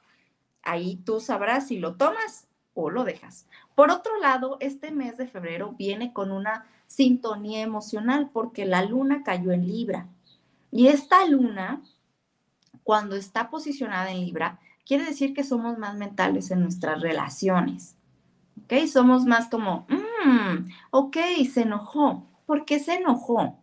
[0.63, 3.47] ahí tú sabrás si lo tomas o lo dejas.
[3.75, 9.23] Por otro lado, este mes de febrero viene con una sintonía emocional porque la luna
[9.23, 10.07] cayó en Libra.
[10.71, 11.81] Y esta luna,
[12.83, 17.97] cuando está posicionada en Libra, quiere decir que somos más mentales en nuestras relaciones.
[18.63, 18.88] ¿Ok?
[18.88, 21.17] Somos más como, mmm, ok,
[21.52, 22.26] se enojó.
[22.45, 23.60] ¿Por qué se enojó?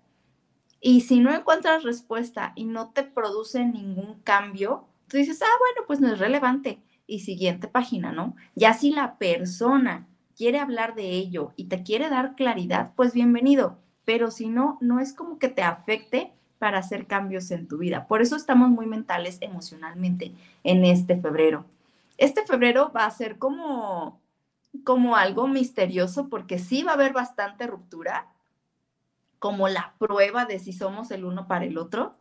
[0.81, 5.87] Y si no encuentras respuesta y no te produce ningún cambio, tú dices, ah, bueno,
[5.87, 6.83] pues no es relevante.
[7.07, 8.37] Y siguiente página, ¿no?
[8.55, 10.07] Ya si la persona
[10.37, 13.79] quiere hablar de ello y te quiere dar claridad, pues bienvenido.
[14.05, 18.07] Pero si no, no es como que te afecte para hacer cambios en tu vida.
[18.07, 21.66] Por eso estamos muy mentales emocionalmente en este febrero.
[22.16, 24.18] Este febrero va a ser como,
[24.83, 28.29] como algo misterioso porque sí va a haber bastante ruptura,
[29.38, 32.16] como la prueba de si somos el uno para el otro.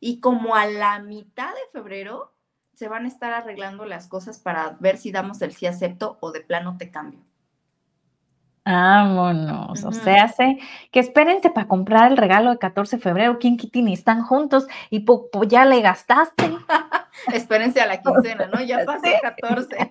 [0.00, 2.34] Y como a la mitad de febrero
[2.74, 6.30] se van a estar arreglando las cosas para ver si damos el sí acepto o
[6.30, 7.20] de plano te cambio.
[8.68, 9.82] Vámonos.
[9.82, 10.58] O sea, hace
[10.92, 15.06] que espérense para comprar el regalo de 14 de febrero, King Kitty, están juntos y
[15.48, 16.54] ya le gastaste.
[17.32, 18.60] espérense a la quincena, ¿no?
[18.60, 19.90] Ya pasó 14.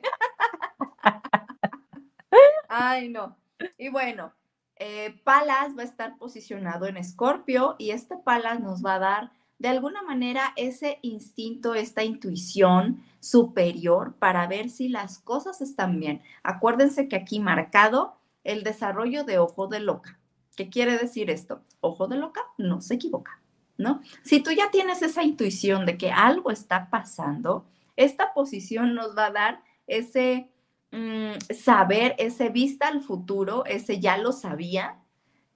[2.69, 3.35] Ay, no.
[3.79, 4.31] Y bueno,
[4.75, 9.31] eh, Palas va a estar posicionado en Escorpio y este Palas nos va a dar
[9.57, 16.21] de alguna manera ese instinto, esta intuición superior para ver si las cosas están bien.
[16.43, 18.16] Acuérdense que aquí marcado
[18.47, 20.19] el desarrollo de ojo de loca.
[20.55, 21.62] ¿Qué quiere decir esto?
[21.81, 23.41] Ojo de loca no se equivoca,
[23.77, 24.01] ¿no?
[24.23, 29.27] Si tú ya tienes esa intuición de que algo está pasando, esta posición nos va
[29.27, 30.49] a dar ese
[30.91, 34.97] mm, saber, ese vista al futuro, ese ya lo sabía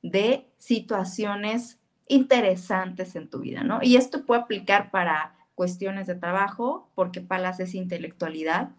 [0.04, 3.80] de situaciones interesantes en tu vida, ¿no?
[3.82, 8.72] Y esto puede aplicar para cuestiones de trabajo, porque Palas es intelectualidad,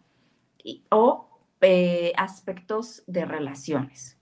[0.91, 1.32] o
[1.63, 4.19] eh, aspectos de relaciones.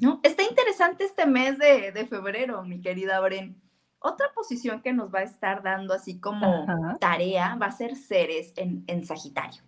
[0.00, 0.20] ¿no?
[0.22, 3.60] Está interesante este mes de, febrero, mi querida Bren.
[3.98, 6.66] Otra posición que nos va a estar dando así como
[7.00, 9.62] tarea va a ser Ceres en, Sagitario,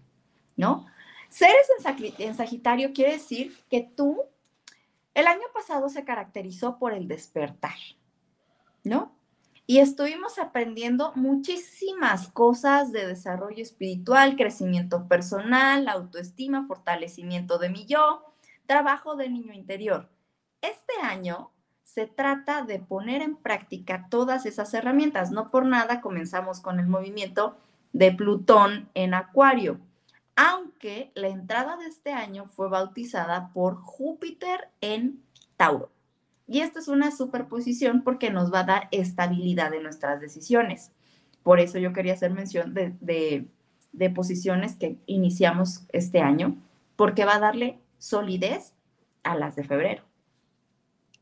[0.56, 0.86] ¿no?
[1.28, 4.22] Ceres en, en Sagitario quiere decir que tú,
[5.14, 7.76] el año pasado se caracterizó por el despertar,
[8.84, 9.17] ¿no?
[9.70, 18.24] Y estuvimos aprendiendo muchísimas cosas de desarrollo espiritual, crecimiento personal, autoestima, fortalecimiento de mi yo,
[18.64, 20.08] trabajo de niño interior.
[20.62, 21.50] Este año
[21.84, 25.32] se trata de poner en práctica todas esas herramientas.
[25.32, 27.58] No por nada comenzamos con el movimiento
[27.92, 29.80] de Plutón en Acuario,
[30.34, 35.22] aunque la entrada de este año fue bautizada por Júpiter en
[35.58, 35.90] Tauro.
[36.48, 40.92] Y esta es una superposición porque nos va a dar estabilidad en nuestras decisiones.
[41.42, 43.46] Por eso yo quería hacer mención de,
[44.14, 46.56] posiciones que iniciamos este año,
[46.96, 48.72] porque va a darle solidez
[49.22, 50.04] a las de febrero.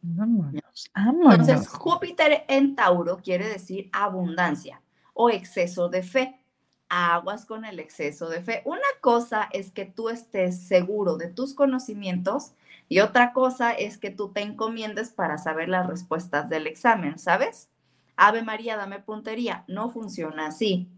[0.02, 4.80] Entonces, Júpiter en Tauro quiere decir abundancia
[5.12, 6.40] o exceso de fe.
[6.88, 8.62] aguas con el exceso de fe.
[8.64, 12.52] Una cosa es que tú estés seguro de tus conocimientos
[12.88, 17.68] y otra cosa es que tú te encomiendes para saber las respuestas del examen, ¿sabes?
[18.16, 19.64] Ave María, dame puntería.
[19.66, 20.88] No funciona así,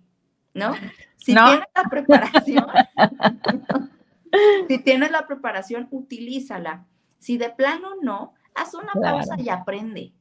[0.55, 0.75] ¿no?
[1.17, 2.67] Si tienes la preparación,
[4.69, 6.87] si tienes la preparación, utilízala.
[7.19, 10.13] Si de plano no, haz una pausa y aprende.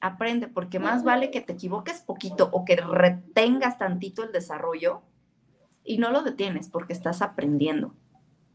[0.00, 5.02] Aprende, porque más vale que te equivoques poquito o que retengas tantito el desarrollo
[5.84, 7.94] y no lo detienes porque estás aprendiendo.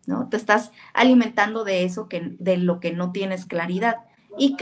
[0.06, 0.30] ¿No?
[0.30, 3.98] Te estás alimentando de eso que, de lo que no tienes claridad.
[4.38, 4.56] Y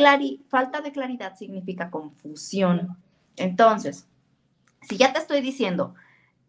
[0.49, 2.97] falta de claridad significa confusión.
[3.36, 4.08] Entonces,
[4.82, 5.95] si ya te estoy diciendo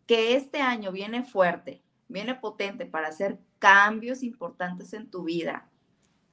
[0.07, 5.69] que este año viene fuerte, viene potente para hacer cambios importantes en tu vida,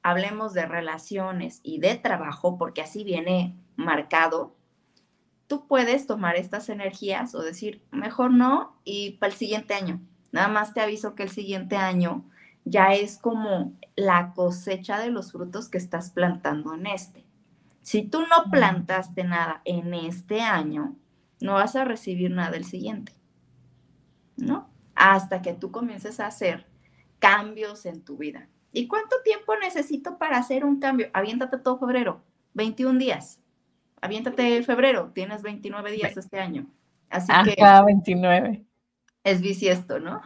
[0.01, 4.55] hablemos de relaciones y de trabajo, porque así viene marcado,
[5.47, 9.99] tú puedes tomar estas energías o decir, mejor no, y para el siguiente año.
[10.31, 12.23] Nada más te aviso que el siguiente año
[12.69, 17.25] ya es como la cosecha de los frutos que estás plantando en este.
[17.81, 20.95] Si tú no plantaste nada en este año,
[21.39, 23.13] no vas a recibir nada el siguiente,
[24.35, 24.69] ¿no?
[24.95, 26.67] Hasta que tú comiences a hacer
[27.19, 28.49] cambios en tu vida.
[28.73, 31.09] ¿Y cuánto tiempo necesito para hacer un cambio?
[31.13, 32.21] Aviéntate todo febrero,
[32.53, 33.39] 21 días.
[34.01, 36.67] Aviéntate febrero, tienes 29 días este año.
[37.09, 37.55] Así que...
[37.85, 38.65] 29.
[39.23, 40.21] Es bisiesto, ¿no?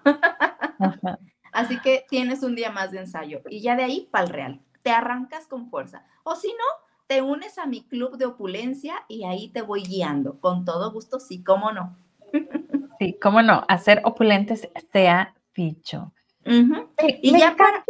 [1.51, 4.61] Así que tienes un día más de ensayo y ya de ahí para el real.
[4.83, 6.05] Te arrancas con fuerza.
[6.23, 10.39] O si no, te unes a mi club de opulencia y ahí te voy guiando.
[10.39, 11.95] Con todo gusto, sí, cómo no.
[12.99, 13.65] Sí, cómo no.
[13.67, 16.13] Hacer opulentes sea dicho.
[16.45, 17.83] y ya para...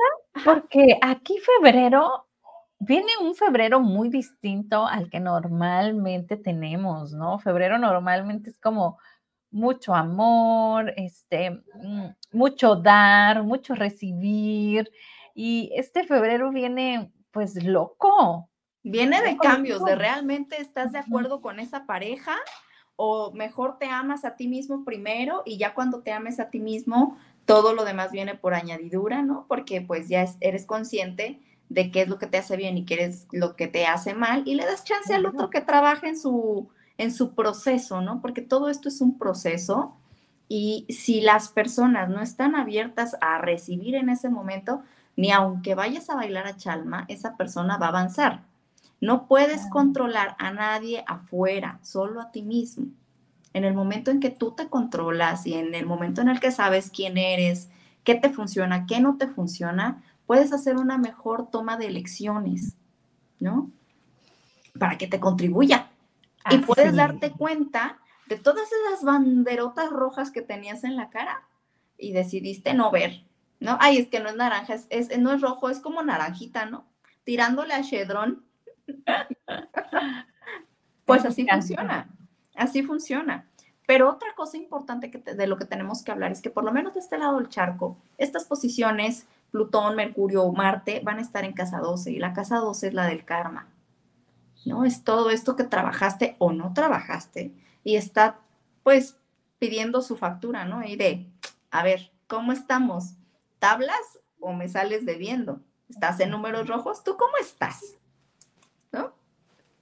[0.46, 2.28] porque aquí febrero
[2.80, 7.40] viene un febrero muy distinto al que normalmente tenemos, ¿no?
[7.40, 8.98] Febrero normalmente es como
[9.52, 14.90] mucho amor, este, mm, mucho dar, mucho recibir.
[15.36, 18.50] Y este febrero viene pues loco.
[18.84, 22.36] Viene de cambios, de realmente estás de acuerdo con esa pareja
[22.96, 26.60] o mejor te amas a ti mismo primero y ya cuando te ames a ti
[26.60, 29.46] mismo, todo lo demás viene por añadidura, ¿no?
[29.48, 33.04] Porque pues ya eres consciente de qué es lo que te hace bien y qué
[33.04, 36.20] es lo que te hace mal y le das chance al otro que trabaje en
[36.20, 36.70] su,
[37.02, 38.22] en su proceso, ¿no?
[38.22, 39.96] Porque todo esto es un proceso
[40.48, 44.84] y si las personas no están abiertas a recibir en ese momento,
[45.16, 48.44] ni aunque vayas a bailar a chalma, esa persona va a avanzar.
[49.00, 52.86] No puedes controlar a nadie afuera, solo a ti mismo.
[53.54, 56.52] En el momento en que tú te controlas y en el momento en el que
[56.52, 57.68] sabes quién eres,
[58.04, 62.76] qué te funciona, qué no te funciona, puedes hacer una mejor toma de elecciones,
[63.40, 63.72] ¿no?
[64.78, 65.91] Para que te contribuya.
[66.50, 71.44] Y puedes darte cuenta de todas esas banderotas rojas que tenías en la cara
[71.98, 73.24] y decidiste no ver,
[73.60, 73.78] ¿no?
[73.80, 76.86] Ay, es que no es naranja, es, no es rojo, es como naranjita, ¿no?
[77.24, 78.46] Tirándole a Chedrón.
[81.06, 82.10] pues así funciona,
[82.56, 83.48] así funciona.
[83.86, 86.72] Pero otra cosa importante que de lo que tenemos que hablar es que por lo
[86.72, 91.52] menos de este lado del charco, estas posiciones, Plutón, Mercurio, Marte, van a estar en
[91.52, 93.68] casa 12 y la casa 12 es la del karma.
[94.66, 94.86] ¿No?
[94.86, 98.40] Es todo esto que trabajaste o no trabajaste y está
[98.84, 99.18] pues
[99.60, 100.84] pidiendo su factura, ¿no?
[100.84, 101.28] Y de,
[101.72, 103.14] a ver, ¿cómo estamos?
[103.60, 105.62] ¿Tablas o me sales debiendo?
[105.90, 107.04] ¿Estás en números rojos?
[107.04, 107.96] ¿Tú cómo estás?
[108.92, 109.14] ¿No?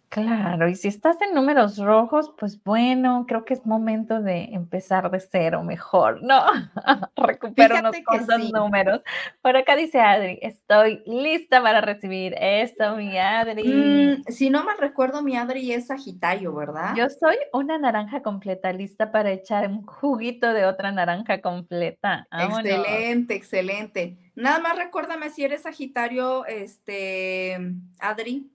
[0.10, 5.12] Claro, y si estás en números rojos, pues bueno, creo que es momento de empezar
[5.12, 6.42] de cero mejor, ¿no?
[7.16, 9.02] Recupero unos cuantos números.
[9.44, 13.64] Por acá dice Adri, estoy lista para recibir esto, mi Adri.
[13.72, 16.96] Mm, si no mal recuerdo, mi Adri es Sagitario, ¿verdad?
[16.96, 22.28] Yo soy una naranja completa, lista para echar un juguito de otra naranja completa.
[22.32, 24.18] Excelente, excelente.
[24.34, 28.50] Nada más recuérdame si eres Sagitario, este, Adri.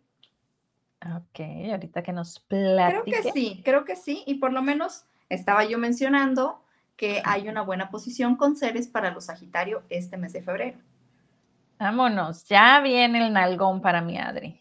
[1.04, 1.40] Ok,
[1.70, 3.02] ahorita que nos platique.
[3.10, 4.22] Creo que sí, creo que sí.
[4.26, 6.62] Y por lo menos estaba yo mencionando
[6.96, 10.78] que hay una buena posición con seres para los Sagitario este mes de febrero.
[11.78, 14.60] Vámonos, ya viene el nalgón para mi Adri.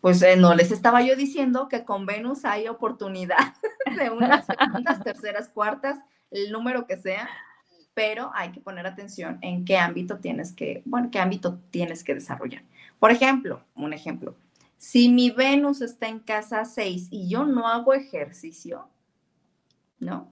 [0.00, 3.54] Pues eh, no les estaba yo diciendo que con Venus hay oportunidad
[3.98, 5.98] de unas segundas, terceras, cuartas,
[6.30, 7.28] el número que sea,
[7.94, 12.14] pero hay que poner atención en qué ámbito tienes que, bueno, qué ámbito tienes que
[12.14, 12.62] desarrollar.
[12.98, 14.34] Por ejemplo, un ejemplo,
[14.84, 18.90] si mi Venus está en casa 6 y yo no hago ejercicio,
[19.98, 20.30] ¿no?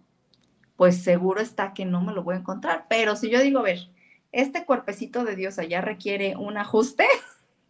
[0.77, 2.85] Pues seguro está que no me lo voy a encontrar.
[2.91, 3.89] Pero si yo digo, a ver,
[4.31, 7.07] este cuerpecito de Dios allá requiere un ajuste,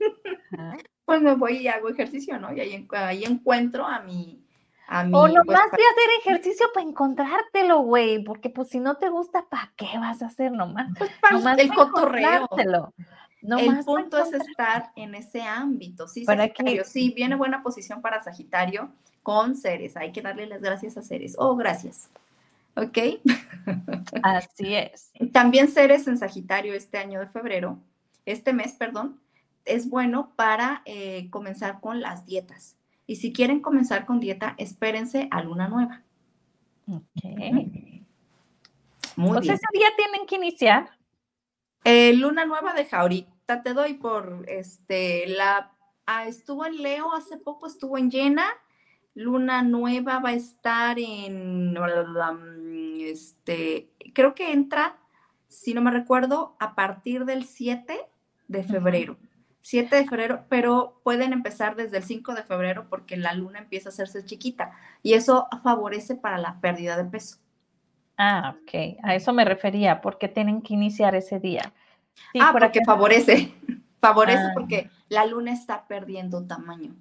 [1.04, 2.52] pues me voy y hago ejercicio, ¿no?
[2.52, 4.44] Y ahí, ahí encuentro a mi,
[4.88, 8.96] A mí, o nomás pues, de hacer ejercicio para encontrártelo, güey, porque pues si no
[8.96, 10.88] te gusta, ¿para qué vas a hacer nomás?
[10.98, 12.48] Pues para el cotorreo.
[13.42, 18.90] El punto es estar en ese ámbito, sí, Sagitario, sí, viene buena posición para Sagitario
[19.22, 21.34] con Ceres, hay que darle las gracias a Ceres.
[21.38, 22.08] Oh, gracias.
[22.76, 22.98] ¿Ok?
[24.22, 25.12] Así es.
[25.32, 27.78] También Ceres en Sagitario este año de febrero,
[28.26, 29.20] este mes, perdón,
[29.64, 32.76] es bueno para eh, comenzar con las dietas.
[33.06, 36.02] Y si quieren comenzar con dieta, espérense a luna nueva.
[36.88, 37.24] Ok.
[39.16, 39.54] Muy bien.
[39.54, 40.90] ese día tienen que iniciar.
[41.84, 45.72] Eh, luna nueva de ahorita te doy por este la
[46.06, 48.46] ah, estuvo en Leo hace poco, estuvo en llena.
[49.14, 51.76] Luna nueva va a estar en
[53.02, 54.96] este, creo que entra,
[55.48, 58.00] si no me recuerdo, a partir del 7
[58.48, 59.18] de febrero.
[59.60, 63.90] 7 de febrero, pero pueden empezar desde el 5 de febrero porque la luna empieza
[63.90, 67.36] a hacerse chiquita y eso favorece para la pérdida de peso.
[68.16, 68.98] Ah, ok.
[69.02, 71.72] A eso me refería, porque tienen que iniciar ese día.
[72.40, 73.54] Ah, porque favorece.
[74.00, 74.50] Favorece ah.
[74.52, 76.92] porque la luna está perdiendo tamaño.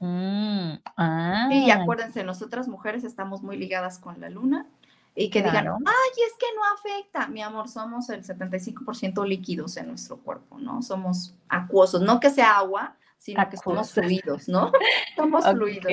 [0.00, 1.48] Mm, ah.
[1.52, 4.66] Y acuérdense, nosotras mujeres estamos muy ligadas con la luna
[5.14, 7.26] y que digan, ay, es que no afecta.
[7.28, 10.82] Mi amor, somos el 75% líquidos en nuestro cuerpo, ¿no?
[10.82, 14.70] Somos acuosos, no que sea agua, sino que somos fluidos, ¿no?
[15.16, 15.90] somos fluidos.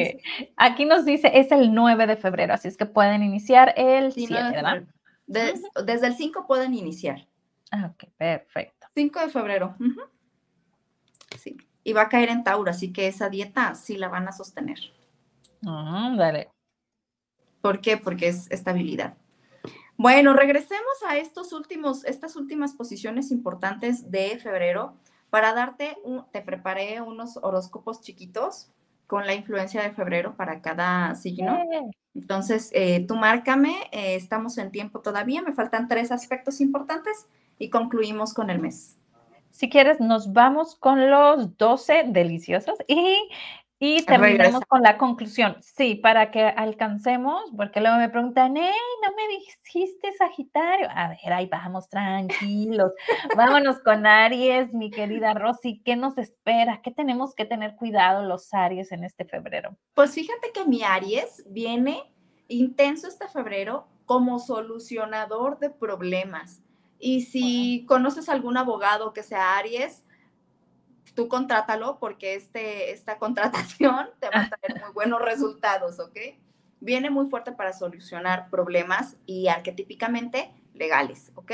[0.58, 4.34] Aquí nos dice, es el 9 de febrero, así es que pueden iniciar el 7,
[4.34, 4.84] ¿verdad?
[5.26, 7.26] desde el 5 pueden iniciar.
[7.74, 8.88] Ah, ok, perfecto.
[8.94, 9.76] 5 de febrero.
[11.40, 11.58] Sí.
[11.84, 14.78] Y va a caer en Tauro, así que esa dieta sí la van a sostener.
[15.66, 16.52] Ah, dale.
[17.62, 17.98] ¿Por qué?
[17.98, 19.18] Porque es estabilidad.
[19.98, 24.94] Bueno, regresemos a estos últimos, estas últimas posiciones importantes de febrero.
[25.32, 28.70] Para darte, un, te preparé unos horóscopos chiquitos
[29.08, 31.58] con la influencia de febrero para cada signo.
[32.14, 37.70] Entonces, eh, tú márcame, eh, estamos en tiempo todavía, me faltan tres aspectos importantes y
[37.70, 38.98] concluimos con el mes.
[39.52, 43.30] Si quieres, nos vamos con los 12 deliciosos y
[43.86, 45.58] y terminamos con la conclusión.
[45.60, 48.72] Sí, para que alcancemos, porque luego me preguntan, hey,
[49.06, 50.88] no me dijiste Sagitario.
[50.90, 52.94] A ver, ahí vamos, tranquilos.
[53.36, 55.82] Vámonos con Aries, mi querida Rosy.
[55.84, 56.80] ¿Qué nos espera?
[56.82, 59.76] ¿Qué tenemos que tener cuidado los Aries en este febrero?
[59.96, 62.10] Pues fíjate que mi Aries viene
[62.48, 66.62] intenso este febrero como solucionador de problemas.
[67.06, 70.04] Y si conoces algún abogado que sea Aries,
[71.16, 76.18] tú contrátalo porque este, esta contratación te va a traer muy buenos resultados, ¿ok?
[76.80, 81.52] Viene muy fuerte para solucionar problemas y arquetípicamente legales, ¿ok?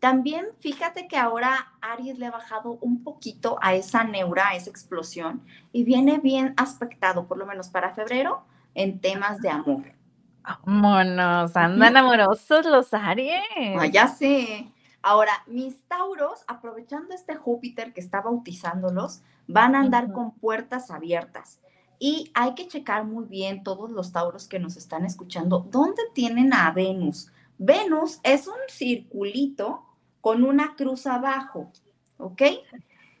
[0.00, 4.70] También fíjate que ahora Aries le ha bajado un poquito a esa neura, a esa
[4.70, 8.42] explosión, y viene bien aspectado, por lo menos para febrero,
[8.74, 10.01] en temas de amor.
[10.44, 13.42] Vámonos, andan amorosos los Aries.
[13.78, 14.68] Ah, ya sé.
[15.02, 21.60] Ahora, mis tauros, aprovechando este Júpiter que está bautizándolos, van a andar con puertas abiertas.
[21.98, 26.52] Y hay que checar muy bien todos los tauros que nos están escuchando, ¿dónde tienen
[26.52, 27.30] a Venus?
[27.58, 29.84] Venus es un circulito
[30.20, 31.70] con una cruz abajo,
[32.18, 32.42] ¿ok?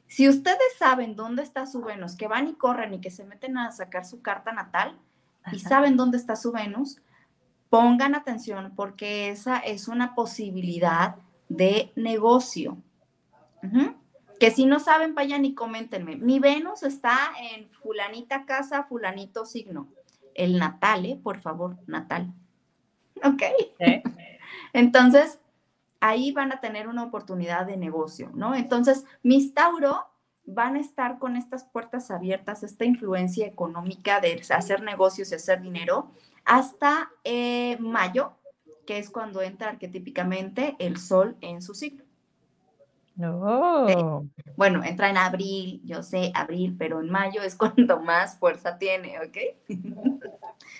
[0.08, 3.56] Si ustedes saben dónde está su Venus, que van y corren y que se meten
[3.56, 4.98] a sacar su carta natal
[5.52, 7.00] y saben dónde está su Venus,
[7.72, 11.16] pongan atención porque esa es una posibilidad
[11.48, 12.76] de negocio.
[14.38, 16.16] Que si no saben, vayan y coméntenme.
[16.16, 19.88] Mi Venus está en fulanita casa, fulanito signo.
[20.34, 21.18] El natal, ¿eh?
[21.22, 22.34] Por favor, natal.
[23.24, 23.42] Ok.
[24.74, 25.40] Entonces,
[26.00, 28.54] ahí van a tener una oportunidad de negocio, ¿no?
[28.54, 30.11] Entonces, mis Tauro
[30.44, 35.60] van a estar con estas puertas abiertas, esta influencia económica de hacer negocios y hacer
[35.62, 36.10] dinero
[36.44, 38.32] hasta eh, mayo,
[38.86, 42.04] que es cuando entra arquetípicamente el sol en su ciclo.
[43.14, 44.26] No.
[44.56, 49.18] Bueno, entra en abril, yo sé, abril, pero en mayo es cuando más fuerza tiene,
[49.20, 49.68] ¿ok?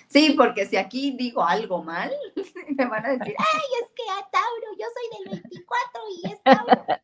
[0.07, 2.11] sí, porque si aquí digo algo mal,
[2.77, 6.43] me van a decir, ay, es que a Tauro, yo soy del 24 y es
[6.43, 7.03] Tauro.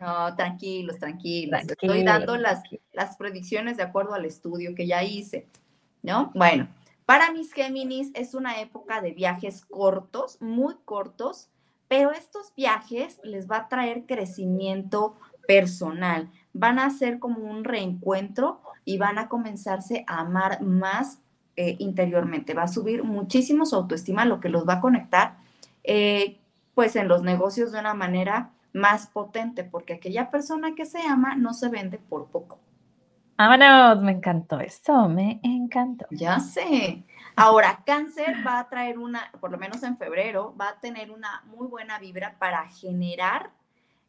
[0.00, 1.62] No, tranquilos, tranquilos.
[1.62, 5.48] Estoy dando las, las predicciones de acuerdo al estudio que ya hice,
[6.02, 6.30] ¿no?
[6.34, 6.68] Bueno,
[7.06, 11.48] para mis Géminis es una época de viajes cortos, muy cortos,
[11.88, 15.16] pero estos viajes les va a traer crecimiento
[15.46, 16.30] personal.
[16.52, 21.18] Van a ser como un reencuentro y van a comenzarse a amar más
[21.56, 22.54] eh, interiormente.
[22.54, 25.36] Va a subir muchísimo su autoestima, lo que los va a conectar,
[25.84, 26.38] eh,
[26.74, 31.34] pues en los negocios de una manera más potente, porque aquella persona que se ama
[31.34, 32.58] no se vende por poco.
[33.36, 36.06] Vámonos, me encantó eso, me encantó.
[36.10, 37.02] Ya sé.
[37.34, 41.42] Ahora, cáncer va a traer una, por lo menos en febrero, va a tener una
[41.46, 43.50] muy buena vibra para generar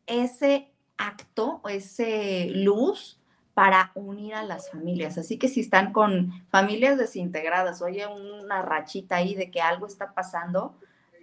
[0.05, 3.20] ese acto, ese luz
[3.53, 5.18] para unir a las familias.
[5.18, 10.14] Así que si están con familias desintegradas, oye una rachita ahí de que algo está
[10.14, 10.76] pasando,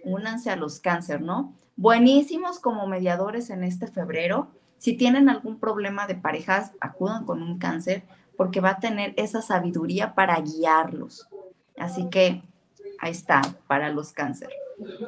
[0.03, 1.53] únanse a los cáncer, ¿no?
[1.75, 4.49] Buenísimos como mediadores en este febrero.
[4.77, 8.03] Si tienen algún problema de parejas, acudan con un cáncer
[8.37, 11.27] porque va a tener esa sabiduría para guiarlos.
[11.77, 12.43] Así que
[12.99, 14.49] ahí está para los cáncer.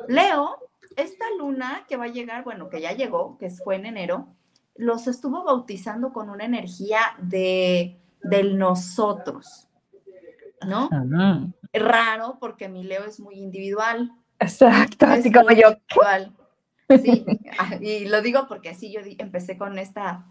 [0.07, 0.57] Leo,
[0.95, 4.27] esta luna que va a llegar, bueno, que ya llegó, que fue en enero,
[4.75, 9.67] los estuvo bautizando con una energía de del nosotros,
[10.65, 10.89] ¿no?
[11.73, 14.11] Raro porque mi Leo es muy individual.
[14.43, 15.75] Exacto, así como yo.
[16.89, 17.25] Sí,
[17.59, 20.25] ah, y lo digo porque así yo empecé con esta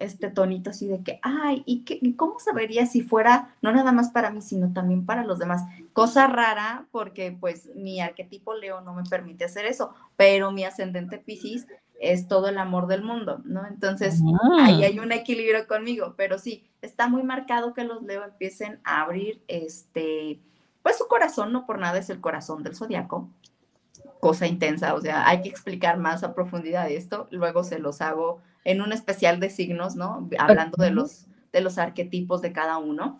[0.00, 4.10] este tonito así de que, ay, ¿y, qué, cómo sabería si fuera no nada más
[4.10, 5.64] para mí, sino también para los demás?
[5.92, 11.18] Cosa rara porque pues mi arquetipo Leo no me permite hacer eso, pero mi ascendente
[11.18, 11.66] Pisces
[12.00, 13.66] es todo el amor del mundo, ¿no?
[13.66, 14.22] Entonces,
[14.60, 14.86] ahí ah.
[14.86, 19.42] hay un equilibrio conmigo, pero sí, está muy marcado que los Leo empiecen a abrir
[19.48, 20.38] este,
[20.82, 23.28] pues su corazón, no por nada es el corazón del zodiaco,
[24.20, 28.40] cosa intensa, o sea, hay que explicar más a profundidad esto, luego se los hago
[28.64, 30.28] en un especial de signos, ¿no?
[30.38, 33.16] Hablando de los, de los arquetipos de cada uno.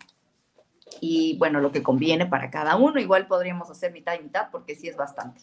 [1.01, 4.75] Y bueno, lo que conviene para cada uno, igual podríamos hacer mitad y mitad porque
[4.75, 5.41] sí es bastante.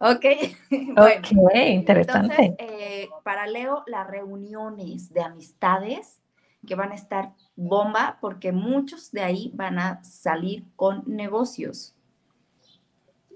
[0.00, 0.24] Ok.
[0.94, 1.28] bueno,
[1.64, 2.34] interesante.
[2.34, 6.20] Entonces, eh, para Leo, las reuniones de amistades
[6.66, 11.95] que van a estar bomba porque muchos de ahí van a salir con negocios.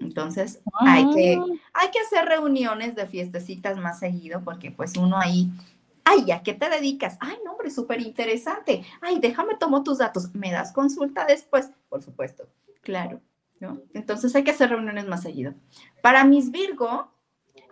[0.01, 1.45] Entonces, hay, que, ah.
[1.73, 5.51] hay que hacer reuniones de fiestecitas más seguido porque pues uno ahí
[6.03, 7.17] Ay, ¿a qué te dedicas?
[7.19, 8.83] Ay, no, hombre, súper interesante.
[9.01, 10.33] Ay, déjame tomo tus datos.
[10.33, 11.71] ¿Me das consulta después?
[11.89, 12.47] Por supuesto,
[12.81, 13.21] claro,
[13.59, 13.79] ¿no?
[13.93, 15.53] Entonces hay que hacer reuniones más seguido.
[16.01, 17.11] Para mis Virgo,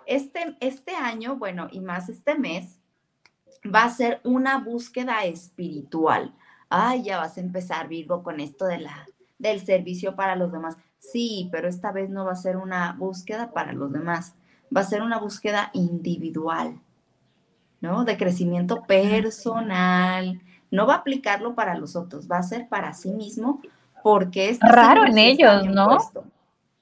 [0.05, 2.80] este, este año, bueno, y más este mes,
[3.63, 6.34] va a ser una búsqueda espiritual.
[6.69, 9.07] Ay, ya vas a empezar, Virgo, con esto de la,
[9.39, 10.77] del servicio para los demás.
[11.00, 14.36] Sí, pero esta vez no va a ser una búsqueda para los demás,
[14.76, 16.80] va a ser una búsqueda individual
[17.82, 18.04] ¿no?
[18.06, 20.41] De crecimiento personal.
[20.72, 23.62] No va a aplicarlo para los otros, va a ser para sí mismo
[24.04, 25.97] porque es raro en ellos, ¿no?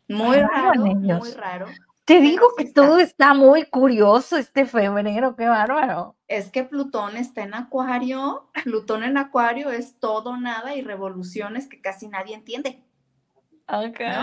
[0.07, 1.67] Muy raro, muy raro.
[2.05, 6.15] Te digo que todo está muy curioso este febrero, qué bárbaro.
[6.29, 11.81] Es que Plutón está en Acuario, Plutón en Acuario es todo nada y revoluciones que
[11.81, 12.81] casi nadie entiende.
[13.67, 14.13] Okay.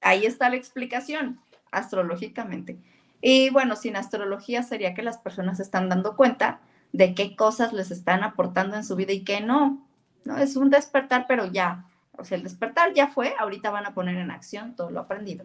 [0.00, 2.78] Ahí está la explicación, astrológicamente.
[3.20, 6.60] Y bueno, sin astrología sería que las personas están dando cuenta
[6.92, 9.84] de qué cosas les están aportando en su vida y qué no.
[10.24, 10.38] ¿no?
[10.38, 11.84] Es un despertar, pero ya.
[12.16, 15.44] O sea, el despertar ya fue, ahorita van a poner en acción todo lo aprendido.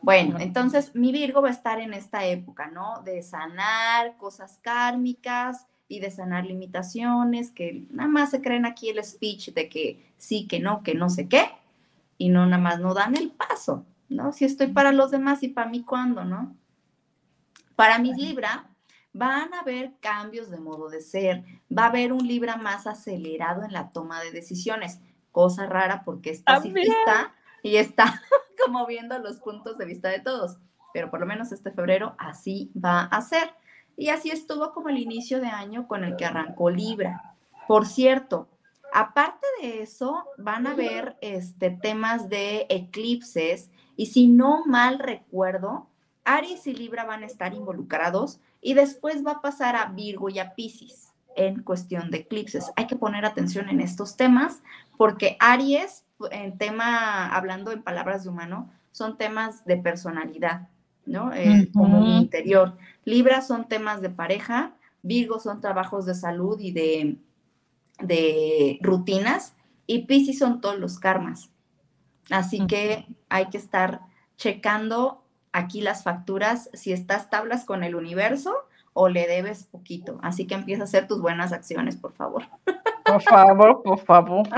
[0.00, 3.02] Bueno, entonces mi Virgo va a estar en esta época, ¿no?
[3.02, 9.02] De sanar cosas kármicas y de sanar limitaciones, que nada más se creen aquí el
[9.02, 11.50] speech de que sí, que no, que no sé qué,
[12.18, 14.32] y no nada más no dan el paso, ¿no?
[14.32, 16.56] Si estoy para los demás y para mí, ¿cuándo, no?
[17.76, 18.68] Para mis Libra,
[19.12, 21.44] van a haber cambios de modo de ser,
[21.76, 25.00] va a haber un Libra más acelerado en la toma de decisiones,
[25.30, 28.20] cosa rara porque es ah, pacifista y está
[28.64, 30.58] como viendo los puntos de vista de todos,
[30.92, 33.54] pero por lo menos este febrero así va a ser.
[33.96, 37.34] Y así estuvo como el inicio de año con el que arrancó Libra.
[37.66, 38.48] Por cierto,
[38.92, 45.88] aparte de eso, van a haber este, temas de eclipses y si no mal recuerdo,
[46.24, 50.38] Aries y Libra van a estar involucrados y después va a pasar a Virgo y
[50.38, 52.72] a Pisces en cuestión de eclipses.
[52.76, 54.62] Hay que poner atención en estos temas
[54.96, 60.68] porque Aries, en tema, hablando en palabras de humano, son temas de personalidad,
[61.06, 61.32] ¿no?
[61.32, 62.76] Eh, como interior.
[63.04, 64.72] Libra son temas de pareja,
[65.02, 67.16] Virgo son trabajos de salud y de,
[68.00, 69.54] de rutinas,
[69.86, 71.50] y Pisces son todos los karmas.
[72.30, 74.00] Así que hay que estar
[74.36, 78.54] checando aquí las facturas si estás tablas con el universo
[78.92, 80.18] o le debes poquito.
[80.22, 82.44] Así que empieza a hacer tus buenas acciones, por favor.
[83.04, 84.48] Por favor, por favor.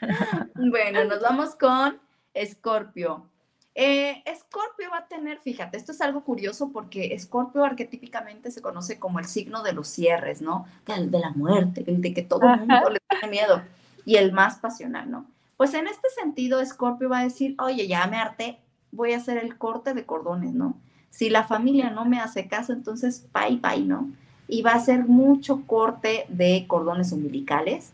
[0.54, 2.00] bueno, nos vamos con
[2.34, 3.28] Escorpio.
[3.74, 9.18] Escorpio va a tener, fíjate, esto es algo curioso porque Escorpio arquetípicamente se conoce como
[9.18, 10.66] el signo de los cierres, ¿no?
[10.86, 13.62] De, de la muerte, el de que todo el mundo le tiene miedo
[14.04, 15.26] y el más pasional, ¿no?
[15.56, 18.58] Pues en este sentido, Escorpio va a decir, oye, ya me harté,
[18.90, 20.76] voy a hacer el corte de cordones, ¿no?
[21.10, 24.10] Si la familia no me hace caso, entonces bye bye, ¿no?
[24.48, 27.92] Y va a ser mucho corte de cordones umbilicales.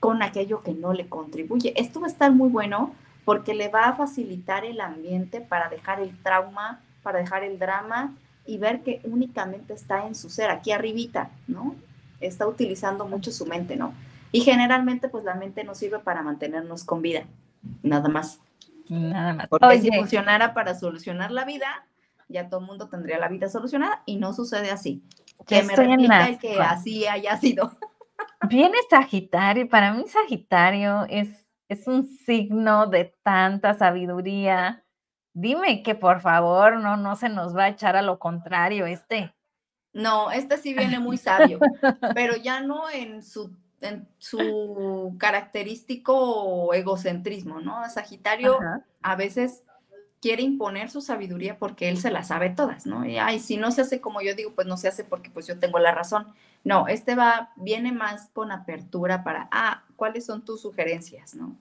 [0.00, 1.72] con aquello que no le contribuye.
[1.80, 2.92] Esto va a estar muy bueno
[3.24, 8.14] porque le va a facilitar el ambiente para dejar el trauma, para dejar el drama
[8.46, 11.76] y ver que únicamente está en su ser, aquí arribita, ¿no?
[12.20, 13.94] Está utilizando mucho su mente, ¿no?
[14.32, 17.24] Y generalmente, pues la mente nos sirve para mantenernos con vida,
[17.82, 18.40] nada más.
[18.88, 19.48] Nada más.
[19.48, 21.86] Porque si funcionara para solucionar la vida,
[22.28, 25.02] ya todo el mundo tendría la vida solucionada y no sucede así.
[25.46, 27.76] Que me replica que así haya sido.
[28.48, 31.28] Viene Sagitario, para mí Sagitario es,
[31.72, 34.84] es un signo de tanta sabiduría.
[35.34, 39.34] Dime que por favor no, no se nos va a echar a lo contrario este.
[39.92, 41.58] No, este sí viene muy sabio,
[42.14, 47.88] pero ya no en su, en su característico egocentrismo, ¿no?
[47.90, 48.58] Sagitario
[49.02, 49.64] a veces
[50.22, 53.04] quiere imponer su sabiduría porque él se la sabe todas, ¿no?
[53.04, 55.48] Y ay, si no se hace como yo digo, pues no se hace porque pues
[55.48, 56.28] yo tengo la razón.
[56.62, 61.56] No, este va, viene más con apertura para, ah, ¿cuáles son tus sugerencias, no?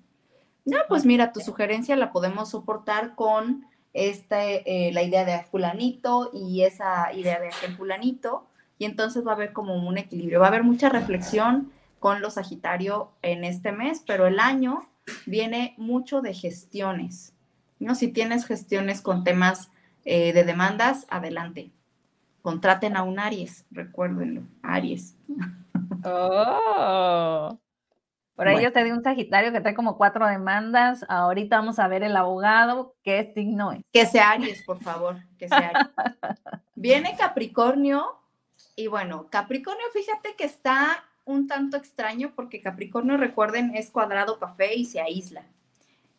[0.64, 6.30] No, pues mira, tu sugerencia la podemos soportar con este, eh, la idea de fulanito
[6.32, 8.46] y esa idea de aquel fulanito,
[8.78, 12.36] y entonces va a haber como un equilibrio, va a haber mucha reflexión con los
[12.36, 14.88] Sagitario en este mes, pero el año
[15.26, 17.31] viene mucho de gestiones,
[17.82, 17.96] ¿no?
[17.96, 19.72] Si tienes gestiones con temas
[20.06, 21.72] eh, de demandas, adelante.
[22.42, 25.16] Contraten a un Aries, recuérdenlo, Aries.
[26.04, 27.60] Oh.
[28.36, 31.06] Por ahí yo te di un Sagitario que trae como cuatro demandas.
[31.08, 32.96] Ahorita vamos a ver el abogado.
[33.04, 33.84] ¿Qué signo es?
[33.94, 35.18] Que sea Aries, por favor.
[35.38, 35.90] Que sea Aries.
[36.76, 38.18] Viene Capricornio.
[38.76, 44.74] Y bueno, Capricornio, fíjate que está un tanto extraño porque Capricornio, recuerden, es cuadrado café
[44.74, 45.44] y se aísla.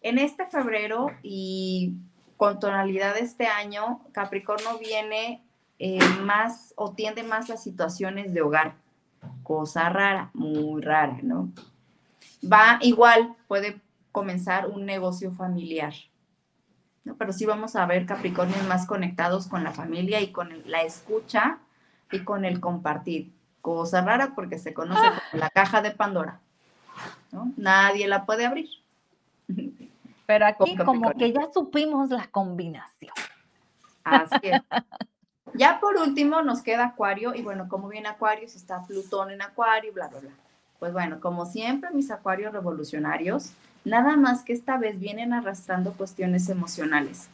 [0.02, 1.94] En este febrero y
[2.36, 5.44] con tonalidad de este año, Capricornio viene
[5.78, 8.74] eh, más o tiende más a situaciones de hogar.
[9.44, 11.52] Cosa rara, muy rara, ¿no?
[12.44, 13.80] Va igual, puede
[14.10, 15.94] comenzar un negocio familiar.
[17.04, 17.16] ¿no?
[17.16, 21.58] Pero sí vamos a ver Capricornios más conectados con la familia y con la escucha
[22.10, 23.32] y con el compartir.
[23.60, 26.40] Cosa rara porque se conoce como la caja de Pandora.
[27.30, 27.52] ¿no?
[27.56, 28.68] Nadie la puede abrir.
[30.32, 33.12] Pero aquí como que ya supimos la combinación.
[34.02, 34.62] Así es.
[35.54, 39.92] Ya por último nos queda Acuario y bueno, como viene Acuario, está Plutón en Acuario,
[39.92, 40.30] bla, bla, bla.
[40.78, 43.52] Pues bueno, como siempre mis Acuarios revolucionarios,
[43.84, 47.28] nada más que esta vez vienen arrastrando cuestiones emocionales.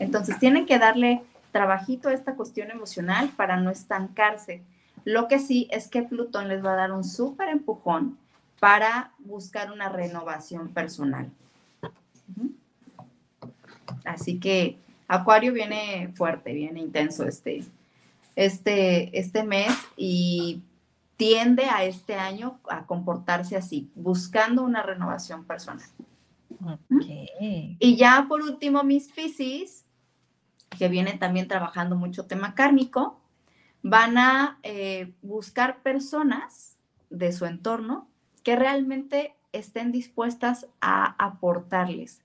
[0.00, 1.22] Entonces tienen que darle
[1.52, 4.64] trabajito a esta cuestión emocional para no estancarse.
[5.04, 8.18] Lo que sí es que Plutón les va a dar un súper empujón
[8.58, 11.30] para buscar una renovación personal.
[14.04, 14.78] Así que
[15.08, 17.64] Acuario viene fuerte, viene intenso este,
[18.36, 20.62] este, este mes y
[21.16, 25.88] tiende a este año a comportarse así, buscando una renovación personal.
[27.78, 29.84] Y ya por último, mis Pisces,
[30.78, 33.20] que vienen también trabajando mucho tema kármico,
[33.82, 36.76] van a eh, buscar personas
[37.10, 38.08] de su entorno
[38.42, 42.21] que realmente estén dispuestas a aportarles.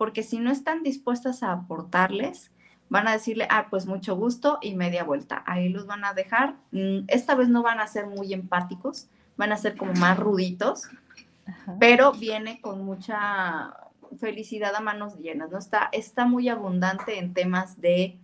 [0.00, 2.50] Porque si no están dispuestas a aportarles,
[2.88, 5.42] van a decirle, ah, pues mucho gusto y media vuelta.
[5.44, 6.54] Ahí los van a dejar.
[6.72, 10.88] Mm, esta vez no van a ser muy empáticos, van a ser como más ruditos,
[11.78, 13.76] pero viene con mucha
[14.18, 15.58] felicidad a manos llenas, ¿no?
[15.58, 18.16] Está, está muy abundante en temas de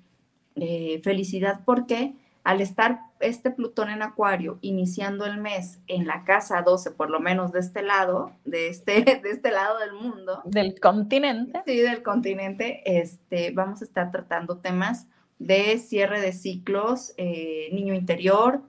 [0.55, 2.15] eh, felicidad porque
[2.47, 7.19] al estar este Plutón en Acuario iniciando el mes en la casa 12, por lo
[7.19, 10.43] menos de este lado, de este, de este lado del mundo.
[10.45, 11.61] Del continente.
[11.67, 15.09] Sí, del continente, este, vamos a estar tratando temas
[15.41, 18.63] de cierre de ciclos, eh, niño interior,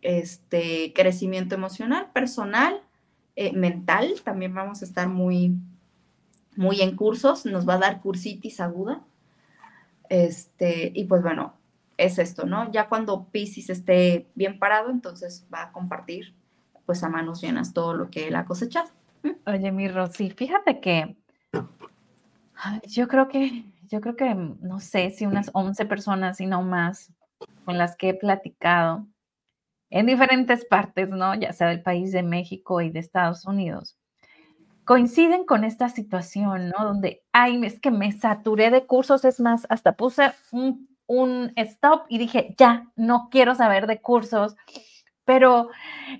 [0.00, 2.82] este, crecimiento emocional, personal,
[3.34, 5.56] eh, mental, también vamos a estar muy,
[6.54, 9.02] muy en cursos, nos va a dar cursitis aguda.
[10.08, 11.54] Este, y pues bueno,
[11.96, 12.70] es esto, ¿no?
[12.72, 16.34] Ya cuando Pisces esté bien parado, entonces va a compartir
[16.86, 18.90] pues a manos llenas todo lo que él ha cosechado.
[19.46, 21.16] Oye, mi Rosy, fíjate que
[22.86, 27.12] yo creo que, yo creo que, no sé si unas 11 personas y no más
[27.64, 29.06] con las que he platicado
[29.90, 31.34] en diferentes partes, ¿no?
[31.34, 33.96] Ya sea del país de México y de Estados Unidos,
[34.84, 36.84] coinciden con esta situación, ¿no?
[36.84, 42.06] Donde, ay, es que me saturé de cursos, es más, hasta puse un un stop
[42.08, 44.56] y dije, ya, no quiero saber de cursos.
[45.24, 45.70] Pero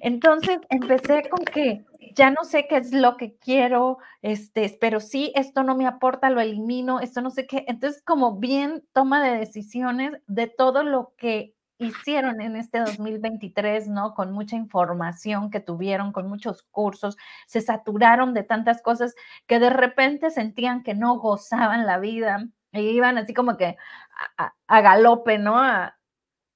[0.01, 5.33] entonces empecé con que ya no sé qué es lo que quiero, este, pero sí,
[5.35, 7.65] esto no me aporta, lo elimino, esto no sé qué.
[7.69, 14.15] Entonces, como bien toma de decisiones de todo lo que hicieron en este 2023, ¿no?
[14.15, 17.17] Con mucha información que tuvieron, con muchos cursos,
[17.47, 19.15] se saturaron de tantas cosas
[19.47, 23.77] que de repente sentían que no gozaban la vida y iban así como que
[24.37, 25.61] a, galope, ¿no?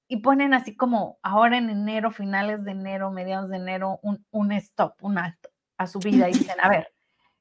[0.08, 4.52] y ponen así como ahora en enero, finales de enero, mediados de enero, un, un
[4.52, 6.88] stop, un alto a su vida y dicen, a ver,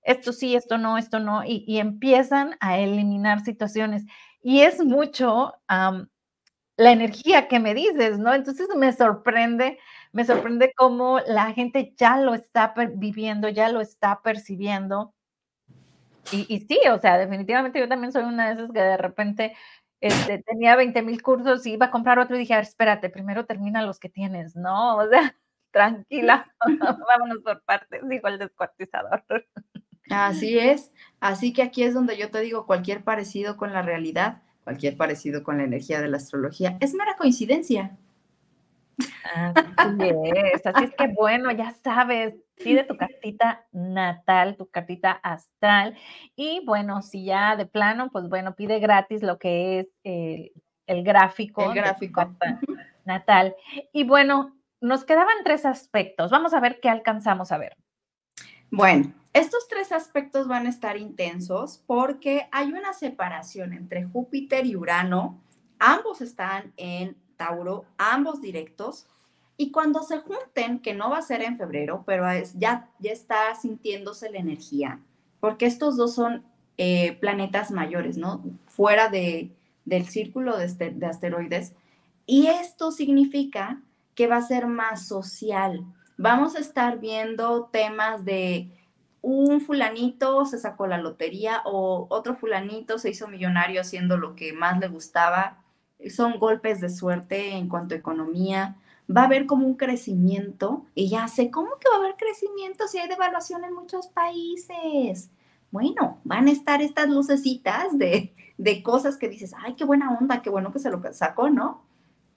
[0.07, 4.05] esto sí, esto no, esto no, y, empiezan a eliminar situaciones.
[4.41, 8.33] Y es mucho la energía que me dices, ¿no?
[8.33, 9.79] Entonces me sorprende,
[10.13, 15.13] me sorprende cómo la gente ya lo está viviendo, ya lo está percibiendo.
[16.31, 19.53] Y, y, sí, o sea, definitivamente yo también soy una de esas que de repente
[19.99, 23.81] este, tenía 20 mil cursos y iba a comprar otro y dije, espérate, primero termina
[23.81, 24.97] los que tienes, ¿no?
[24.97, 25.35] O sea,
[25.71, 26.53] tranquila,
[27.07, 29.23] vámonos por partes, dijo el descuartizador.
[30.09, 34.41] Así es, así que aquí es donde yo te digo, cualquier parecido con la realidad,
[34.63, 37.97] cualquier parecido con la energía de la astrología, es mera coincidencia.
[39.77, 40.09] Así
[40.53, 45.95] es, así es que bueno, ya sabes, pide tu cartita natal, tu cartita astral
[46.35, 50.51] y bueno, si ya de plano, pues bueno, pide gratis lo que es el,
[50.87, 51.71] el gráfico.
[51.71, 52.35] El gráfico.
[53.05, 53.55] natal.
[53.93, 56.31] Y bueno, nos quedaban tres aspectos.
[56.31, 57.75] Vamos a ver qué alcanzamos a ver.
[58.69, 64.75] Bueno, estos tres aspectos van a estar intensos porque hay una separación entre Júpiter y
[64.75, 65.41] Urano.
[65.79, 69.07] Ambos están en Tauro, ambos directos.
[69.55, 73.11] Y cuando se junten, que no va a ser en febrero, pero es, ya, ya
[73.11, 74.99] está sintiéndose la energía,
[75.39, 76.43] porque estos dos son
[76.77, 78.43] eh, planetas mayores, ¿no?
[78.67, 79.51] Fuera de,
[79.85, 81.73] del círculo de, este, de asteroides.
[82.27, 83.81] Y esto significa
[84.13, 85.85] que va a ser más social.
[86.17, 88.71] Vamos a estar viendo temas de
[89.21, 94.53] un fulanito se sacó la lotería o otro fulanito se hizo millonario haciendo lo que
[94.53, 95.63] más le gustaba.
[96.09, 98.75] Son golpes de suerte en cuanto a economía
[99.15, 102.87] va a haber como un crecimiento y ya sé, ¿cómo que va a haber crecimiento
[102.87, 105.29] si hay devaluación en muchos países?
[105.71, 110.41] Bueno, van a estar estas lucecitas de, de cosas que dices, ay, qué buena onda,
[110.41, 111.83] qué bueno que se lo sacó, ¿no?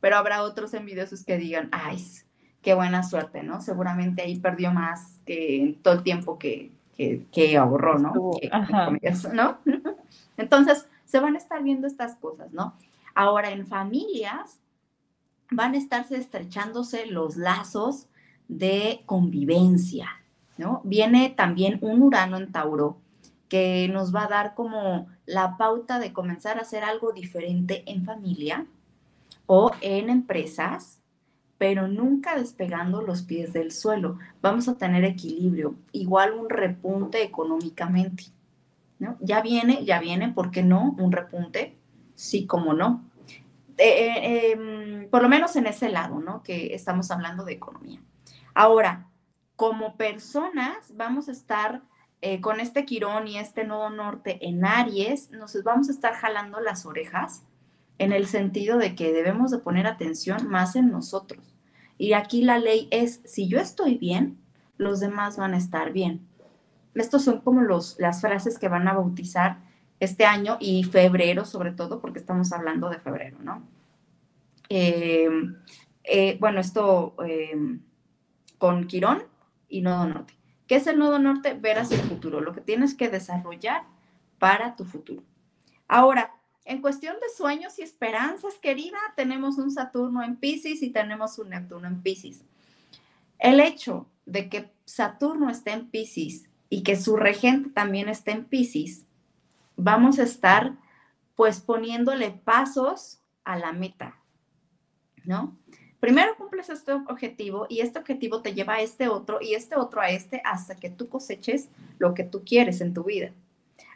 [0.01, 2.05] Pero habrá otros envidiosos que digan, ay,
[2.63, 3.61] qué buena suerte, ¿no?
[3.61, 8.13] Seguramente ahí perdió más que todo el tiempo que, que, ahorró, ¿no?
[9.33, 9.59] ¿no?
[10.37, 12.75] Entonces, se van a estar viendo estas cosas, ¿no?
[13.15, 14.61] Ahora, en familias,
[15.51, 18.09] van a estarse estrechándose los lazos
[18.49, 20.09] de convivencia,
[20.59, 20.81] ¿no?
[20.85, 22.99] Viene también un Urano en Tauro
[23.49, 28.05] que nos va a dar como la pauta de comenzar a hacer algo diferente en
[28.05, 28.67] familia
[29.47, 31.01] o en empresas,
[31.59, 34.19] pero nunca despegando los pies del suelo.
[34.41, 38.25] Vamos a tener equilibrio, igual un repunte económicamente,
[39.01, 39.17] ¿no?
[39.21, 40.95] Ya viene, ya viene, ¿por qué no?
[40.99, 41.77] Un repunte,
[42.21, 43.03] sí como no,
[43.79, 46.43] eh, em, por lo menos en ese lado, ¿no?
[46.43, 48.01] Que estamos hablando de economía.
[48.55, 49.09] Ahora,
[49.57, 51.83] como personas, vamos a estar
[52.21, 56.61] eh, con este Quirón y este Nodo Norte en Aries, nos vamos a estar jalando
[56.61, 57.45] las orejas
[57.97, 61.57] en el sentido de que debemos de poner atención más en nosotros.
[61.97, 64.39] Y aquí la ley es, si yo estoy bien,
[64.77, 66.27] los demás van a estar bien.
[66.95, 69.70] Estos son como los, las frases que van a bautizar
[70.01, 73.62] este año y febrero sobre todo, porque estamos hablando de febrero, ¿no?
[74.70, 75.57] Em,
[76.05, 77.82] eh, bueno, esto em,
[78.59, 79.22] con Quirón
[79.68, 80.34] y Nodo Norte.
[80.66, 81.55] ¿Qué es el Nodo Norte?
[81.55, 83.82] Ver hacia el futuro, lo que tienes que desarrollar
[84.38, 85.22] para tu futuro.
[85.86, 86.34] Ahora,
[86.64, 91.51] en cuestión de sueños y esperanzas, querida, tenemos un Saturno en Pisces y tenemos un
[91.51, 92.44] Neptuno en Pisces.
[93.38, 98.44] El hecho de que Saturno esté en Pisces y que su regente también esté en
[98.44, 99.05] Pisces
[99.83, 100.72] vamos a estar
[101.35, 104.16] pues poniéndole pasos a la meta,
[105.24, 105.57] ¿no?
[106.01, 110.01] Primero cumples este objetivo y este objetivo te lleva a este otro y este otro
[110.01, 111.68] a este hasta que tú coseches
[111.99, 113.33] lo que tú quieres en tu vida.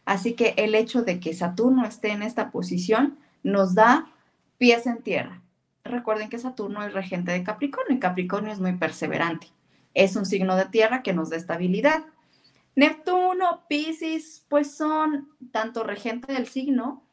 [0.04, 4.10] Así que el hecho de que Saturno esté en esta posición nos da
[4.58, 5.40] pies en tierra.
[5.82, 9.48] Recuerden que Saturno es regente de Capricornio y Capricornio es muy perseverante.
[9.94, 12.04] Es un signo de tierra que nos da estabilidad.
[12.76, 17.04] Neptuno, Pisces, pues son tanto regente del signo,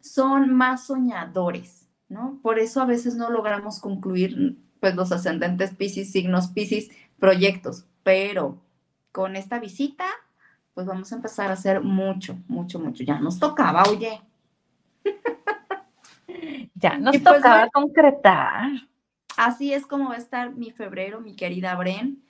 [0.00, 2.40] son más soñadores, ¿no?
[2.42, 8.60] Por eso a veces no logramos concluir, pues los ascendentes Pisces, signos Pisces, proyectos, pero
[9.12, 10.06] con esta visita,
[10.74, 13.04] pues vamos a empezar a hacer mucho, mucho, mucho.
[13.04, 14.20] Ya nos tocaba, oye.
[16.78, 18.70] Ya nos pues, tocaba concretar.
[19.38, 22.25] Así es como va a estar mi febrero, mi querida Bren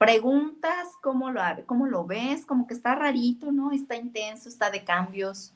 [0.00, 2.46] preguntas, ¿cómo lo, cómo lo ves?
[2.46, 3.70] Como que está rarito, ¿no?
[3.70, 5.52] Está intenso, está de cambios.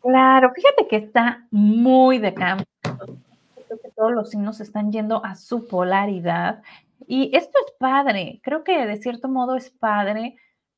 [0.00, 2.66] Claro, fíjate que está muy de cambios.
[3.94, 6.62] todos los signos están yendo a su polaridad.
[7.06, 10.36] Y esto es padre, creo que de cierto modo es padre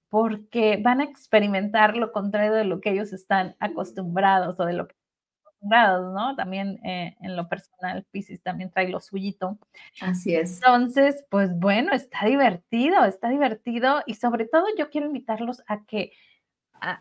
[0.08, 4.88] porque van a experimentar lo contrario de lo que ellos están acostumbrados o de lo
[4.88, 4.96] que
[5.56, 6.36] acostumbrados, ¿no?
[6.36, 9.58] También eh, en lo personal, Pisces también trae lo suyito.
[10.00, 10.56] Así es.
[10.56, 16.12] Entonces, pues bueno, está divertido, está divertido y sobre todo yo quiero invitarlos a que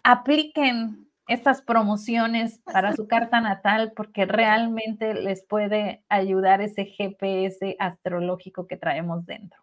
[0.04, 8.68] apliquen estas promociones para su carta natal porque realmente les puede ayudar ese GPS astrológico
[8.68, 9.62] que traemos dentro.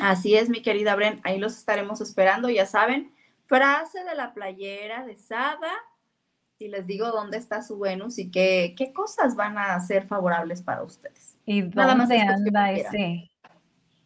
[0.00, 3.12] Así es, mi querida Bren, ahí los estaremos esperando, ya saben,
[3.44, 5.70] frase de la playera de Sada
[6.60, 10.62] y les digo dónde está su Venus y qué, qué cosas van a ser favorables
[10.62, 11.38] para ustedes.
[11.46, 13.30] ¿Y Nada dónde más anda ese,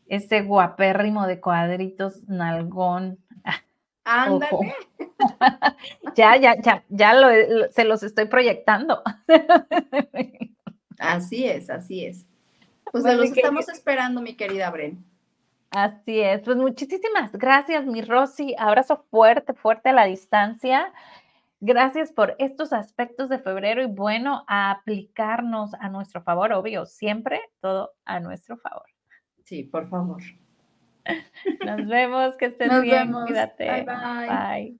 [0.06, 3.18] ese guapérrimo de cuadritos nalgón?
[4.04, 4.74] Ándale.
[6.16, 7.14] ya, ya, ya, ya
[7.70, 9.02] se los estoy proyectando.
[10.98, 12.26] así es, así es.
[12.92, 15.04] Pues los estamos esperando, mi querida Bren.
[15.70, 18.54] Así es, pues muchísimas gracias, mi Rosy.
[18.56, 20.92] Abrazo fuerte, fuerte a la distancia.
[21.66, 27.40] Gracias por estos aspectos de febrero y bueno, a aplicarnos a nuestro favor, obvio, siempre
[27.62, 28.84] todo a nuestro favor.
[29.44, 30.20] Sí, por favor.
[31.64, 33.64] Nos vemos, que estés bien, cuídate.
[33.64, 33.84] bye.
[33.84, 34.72] bye.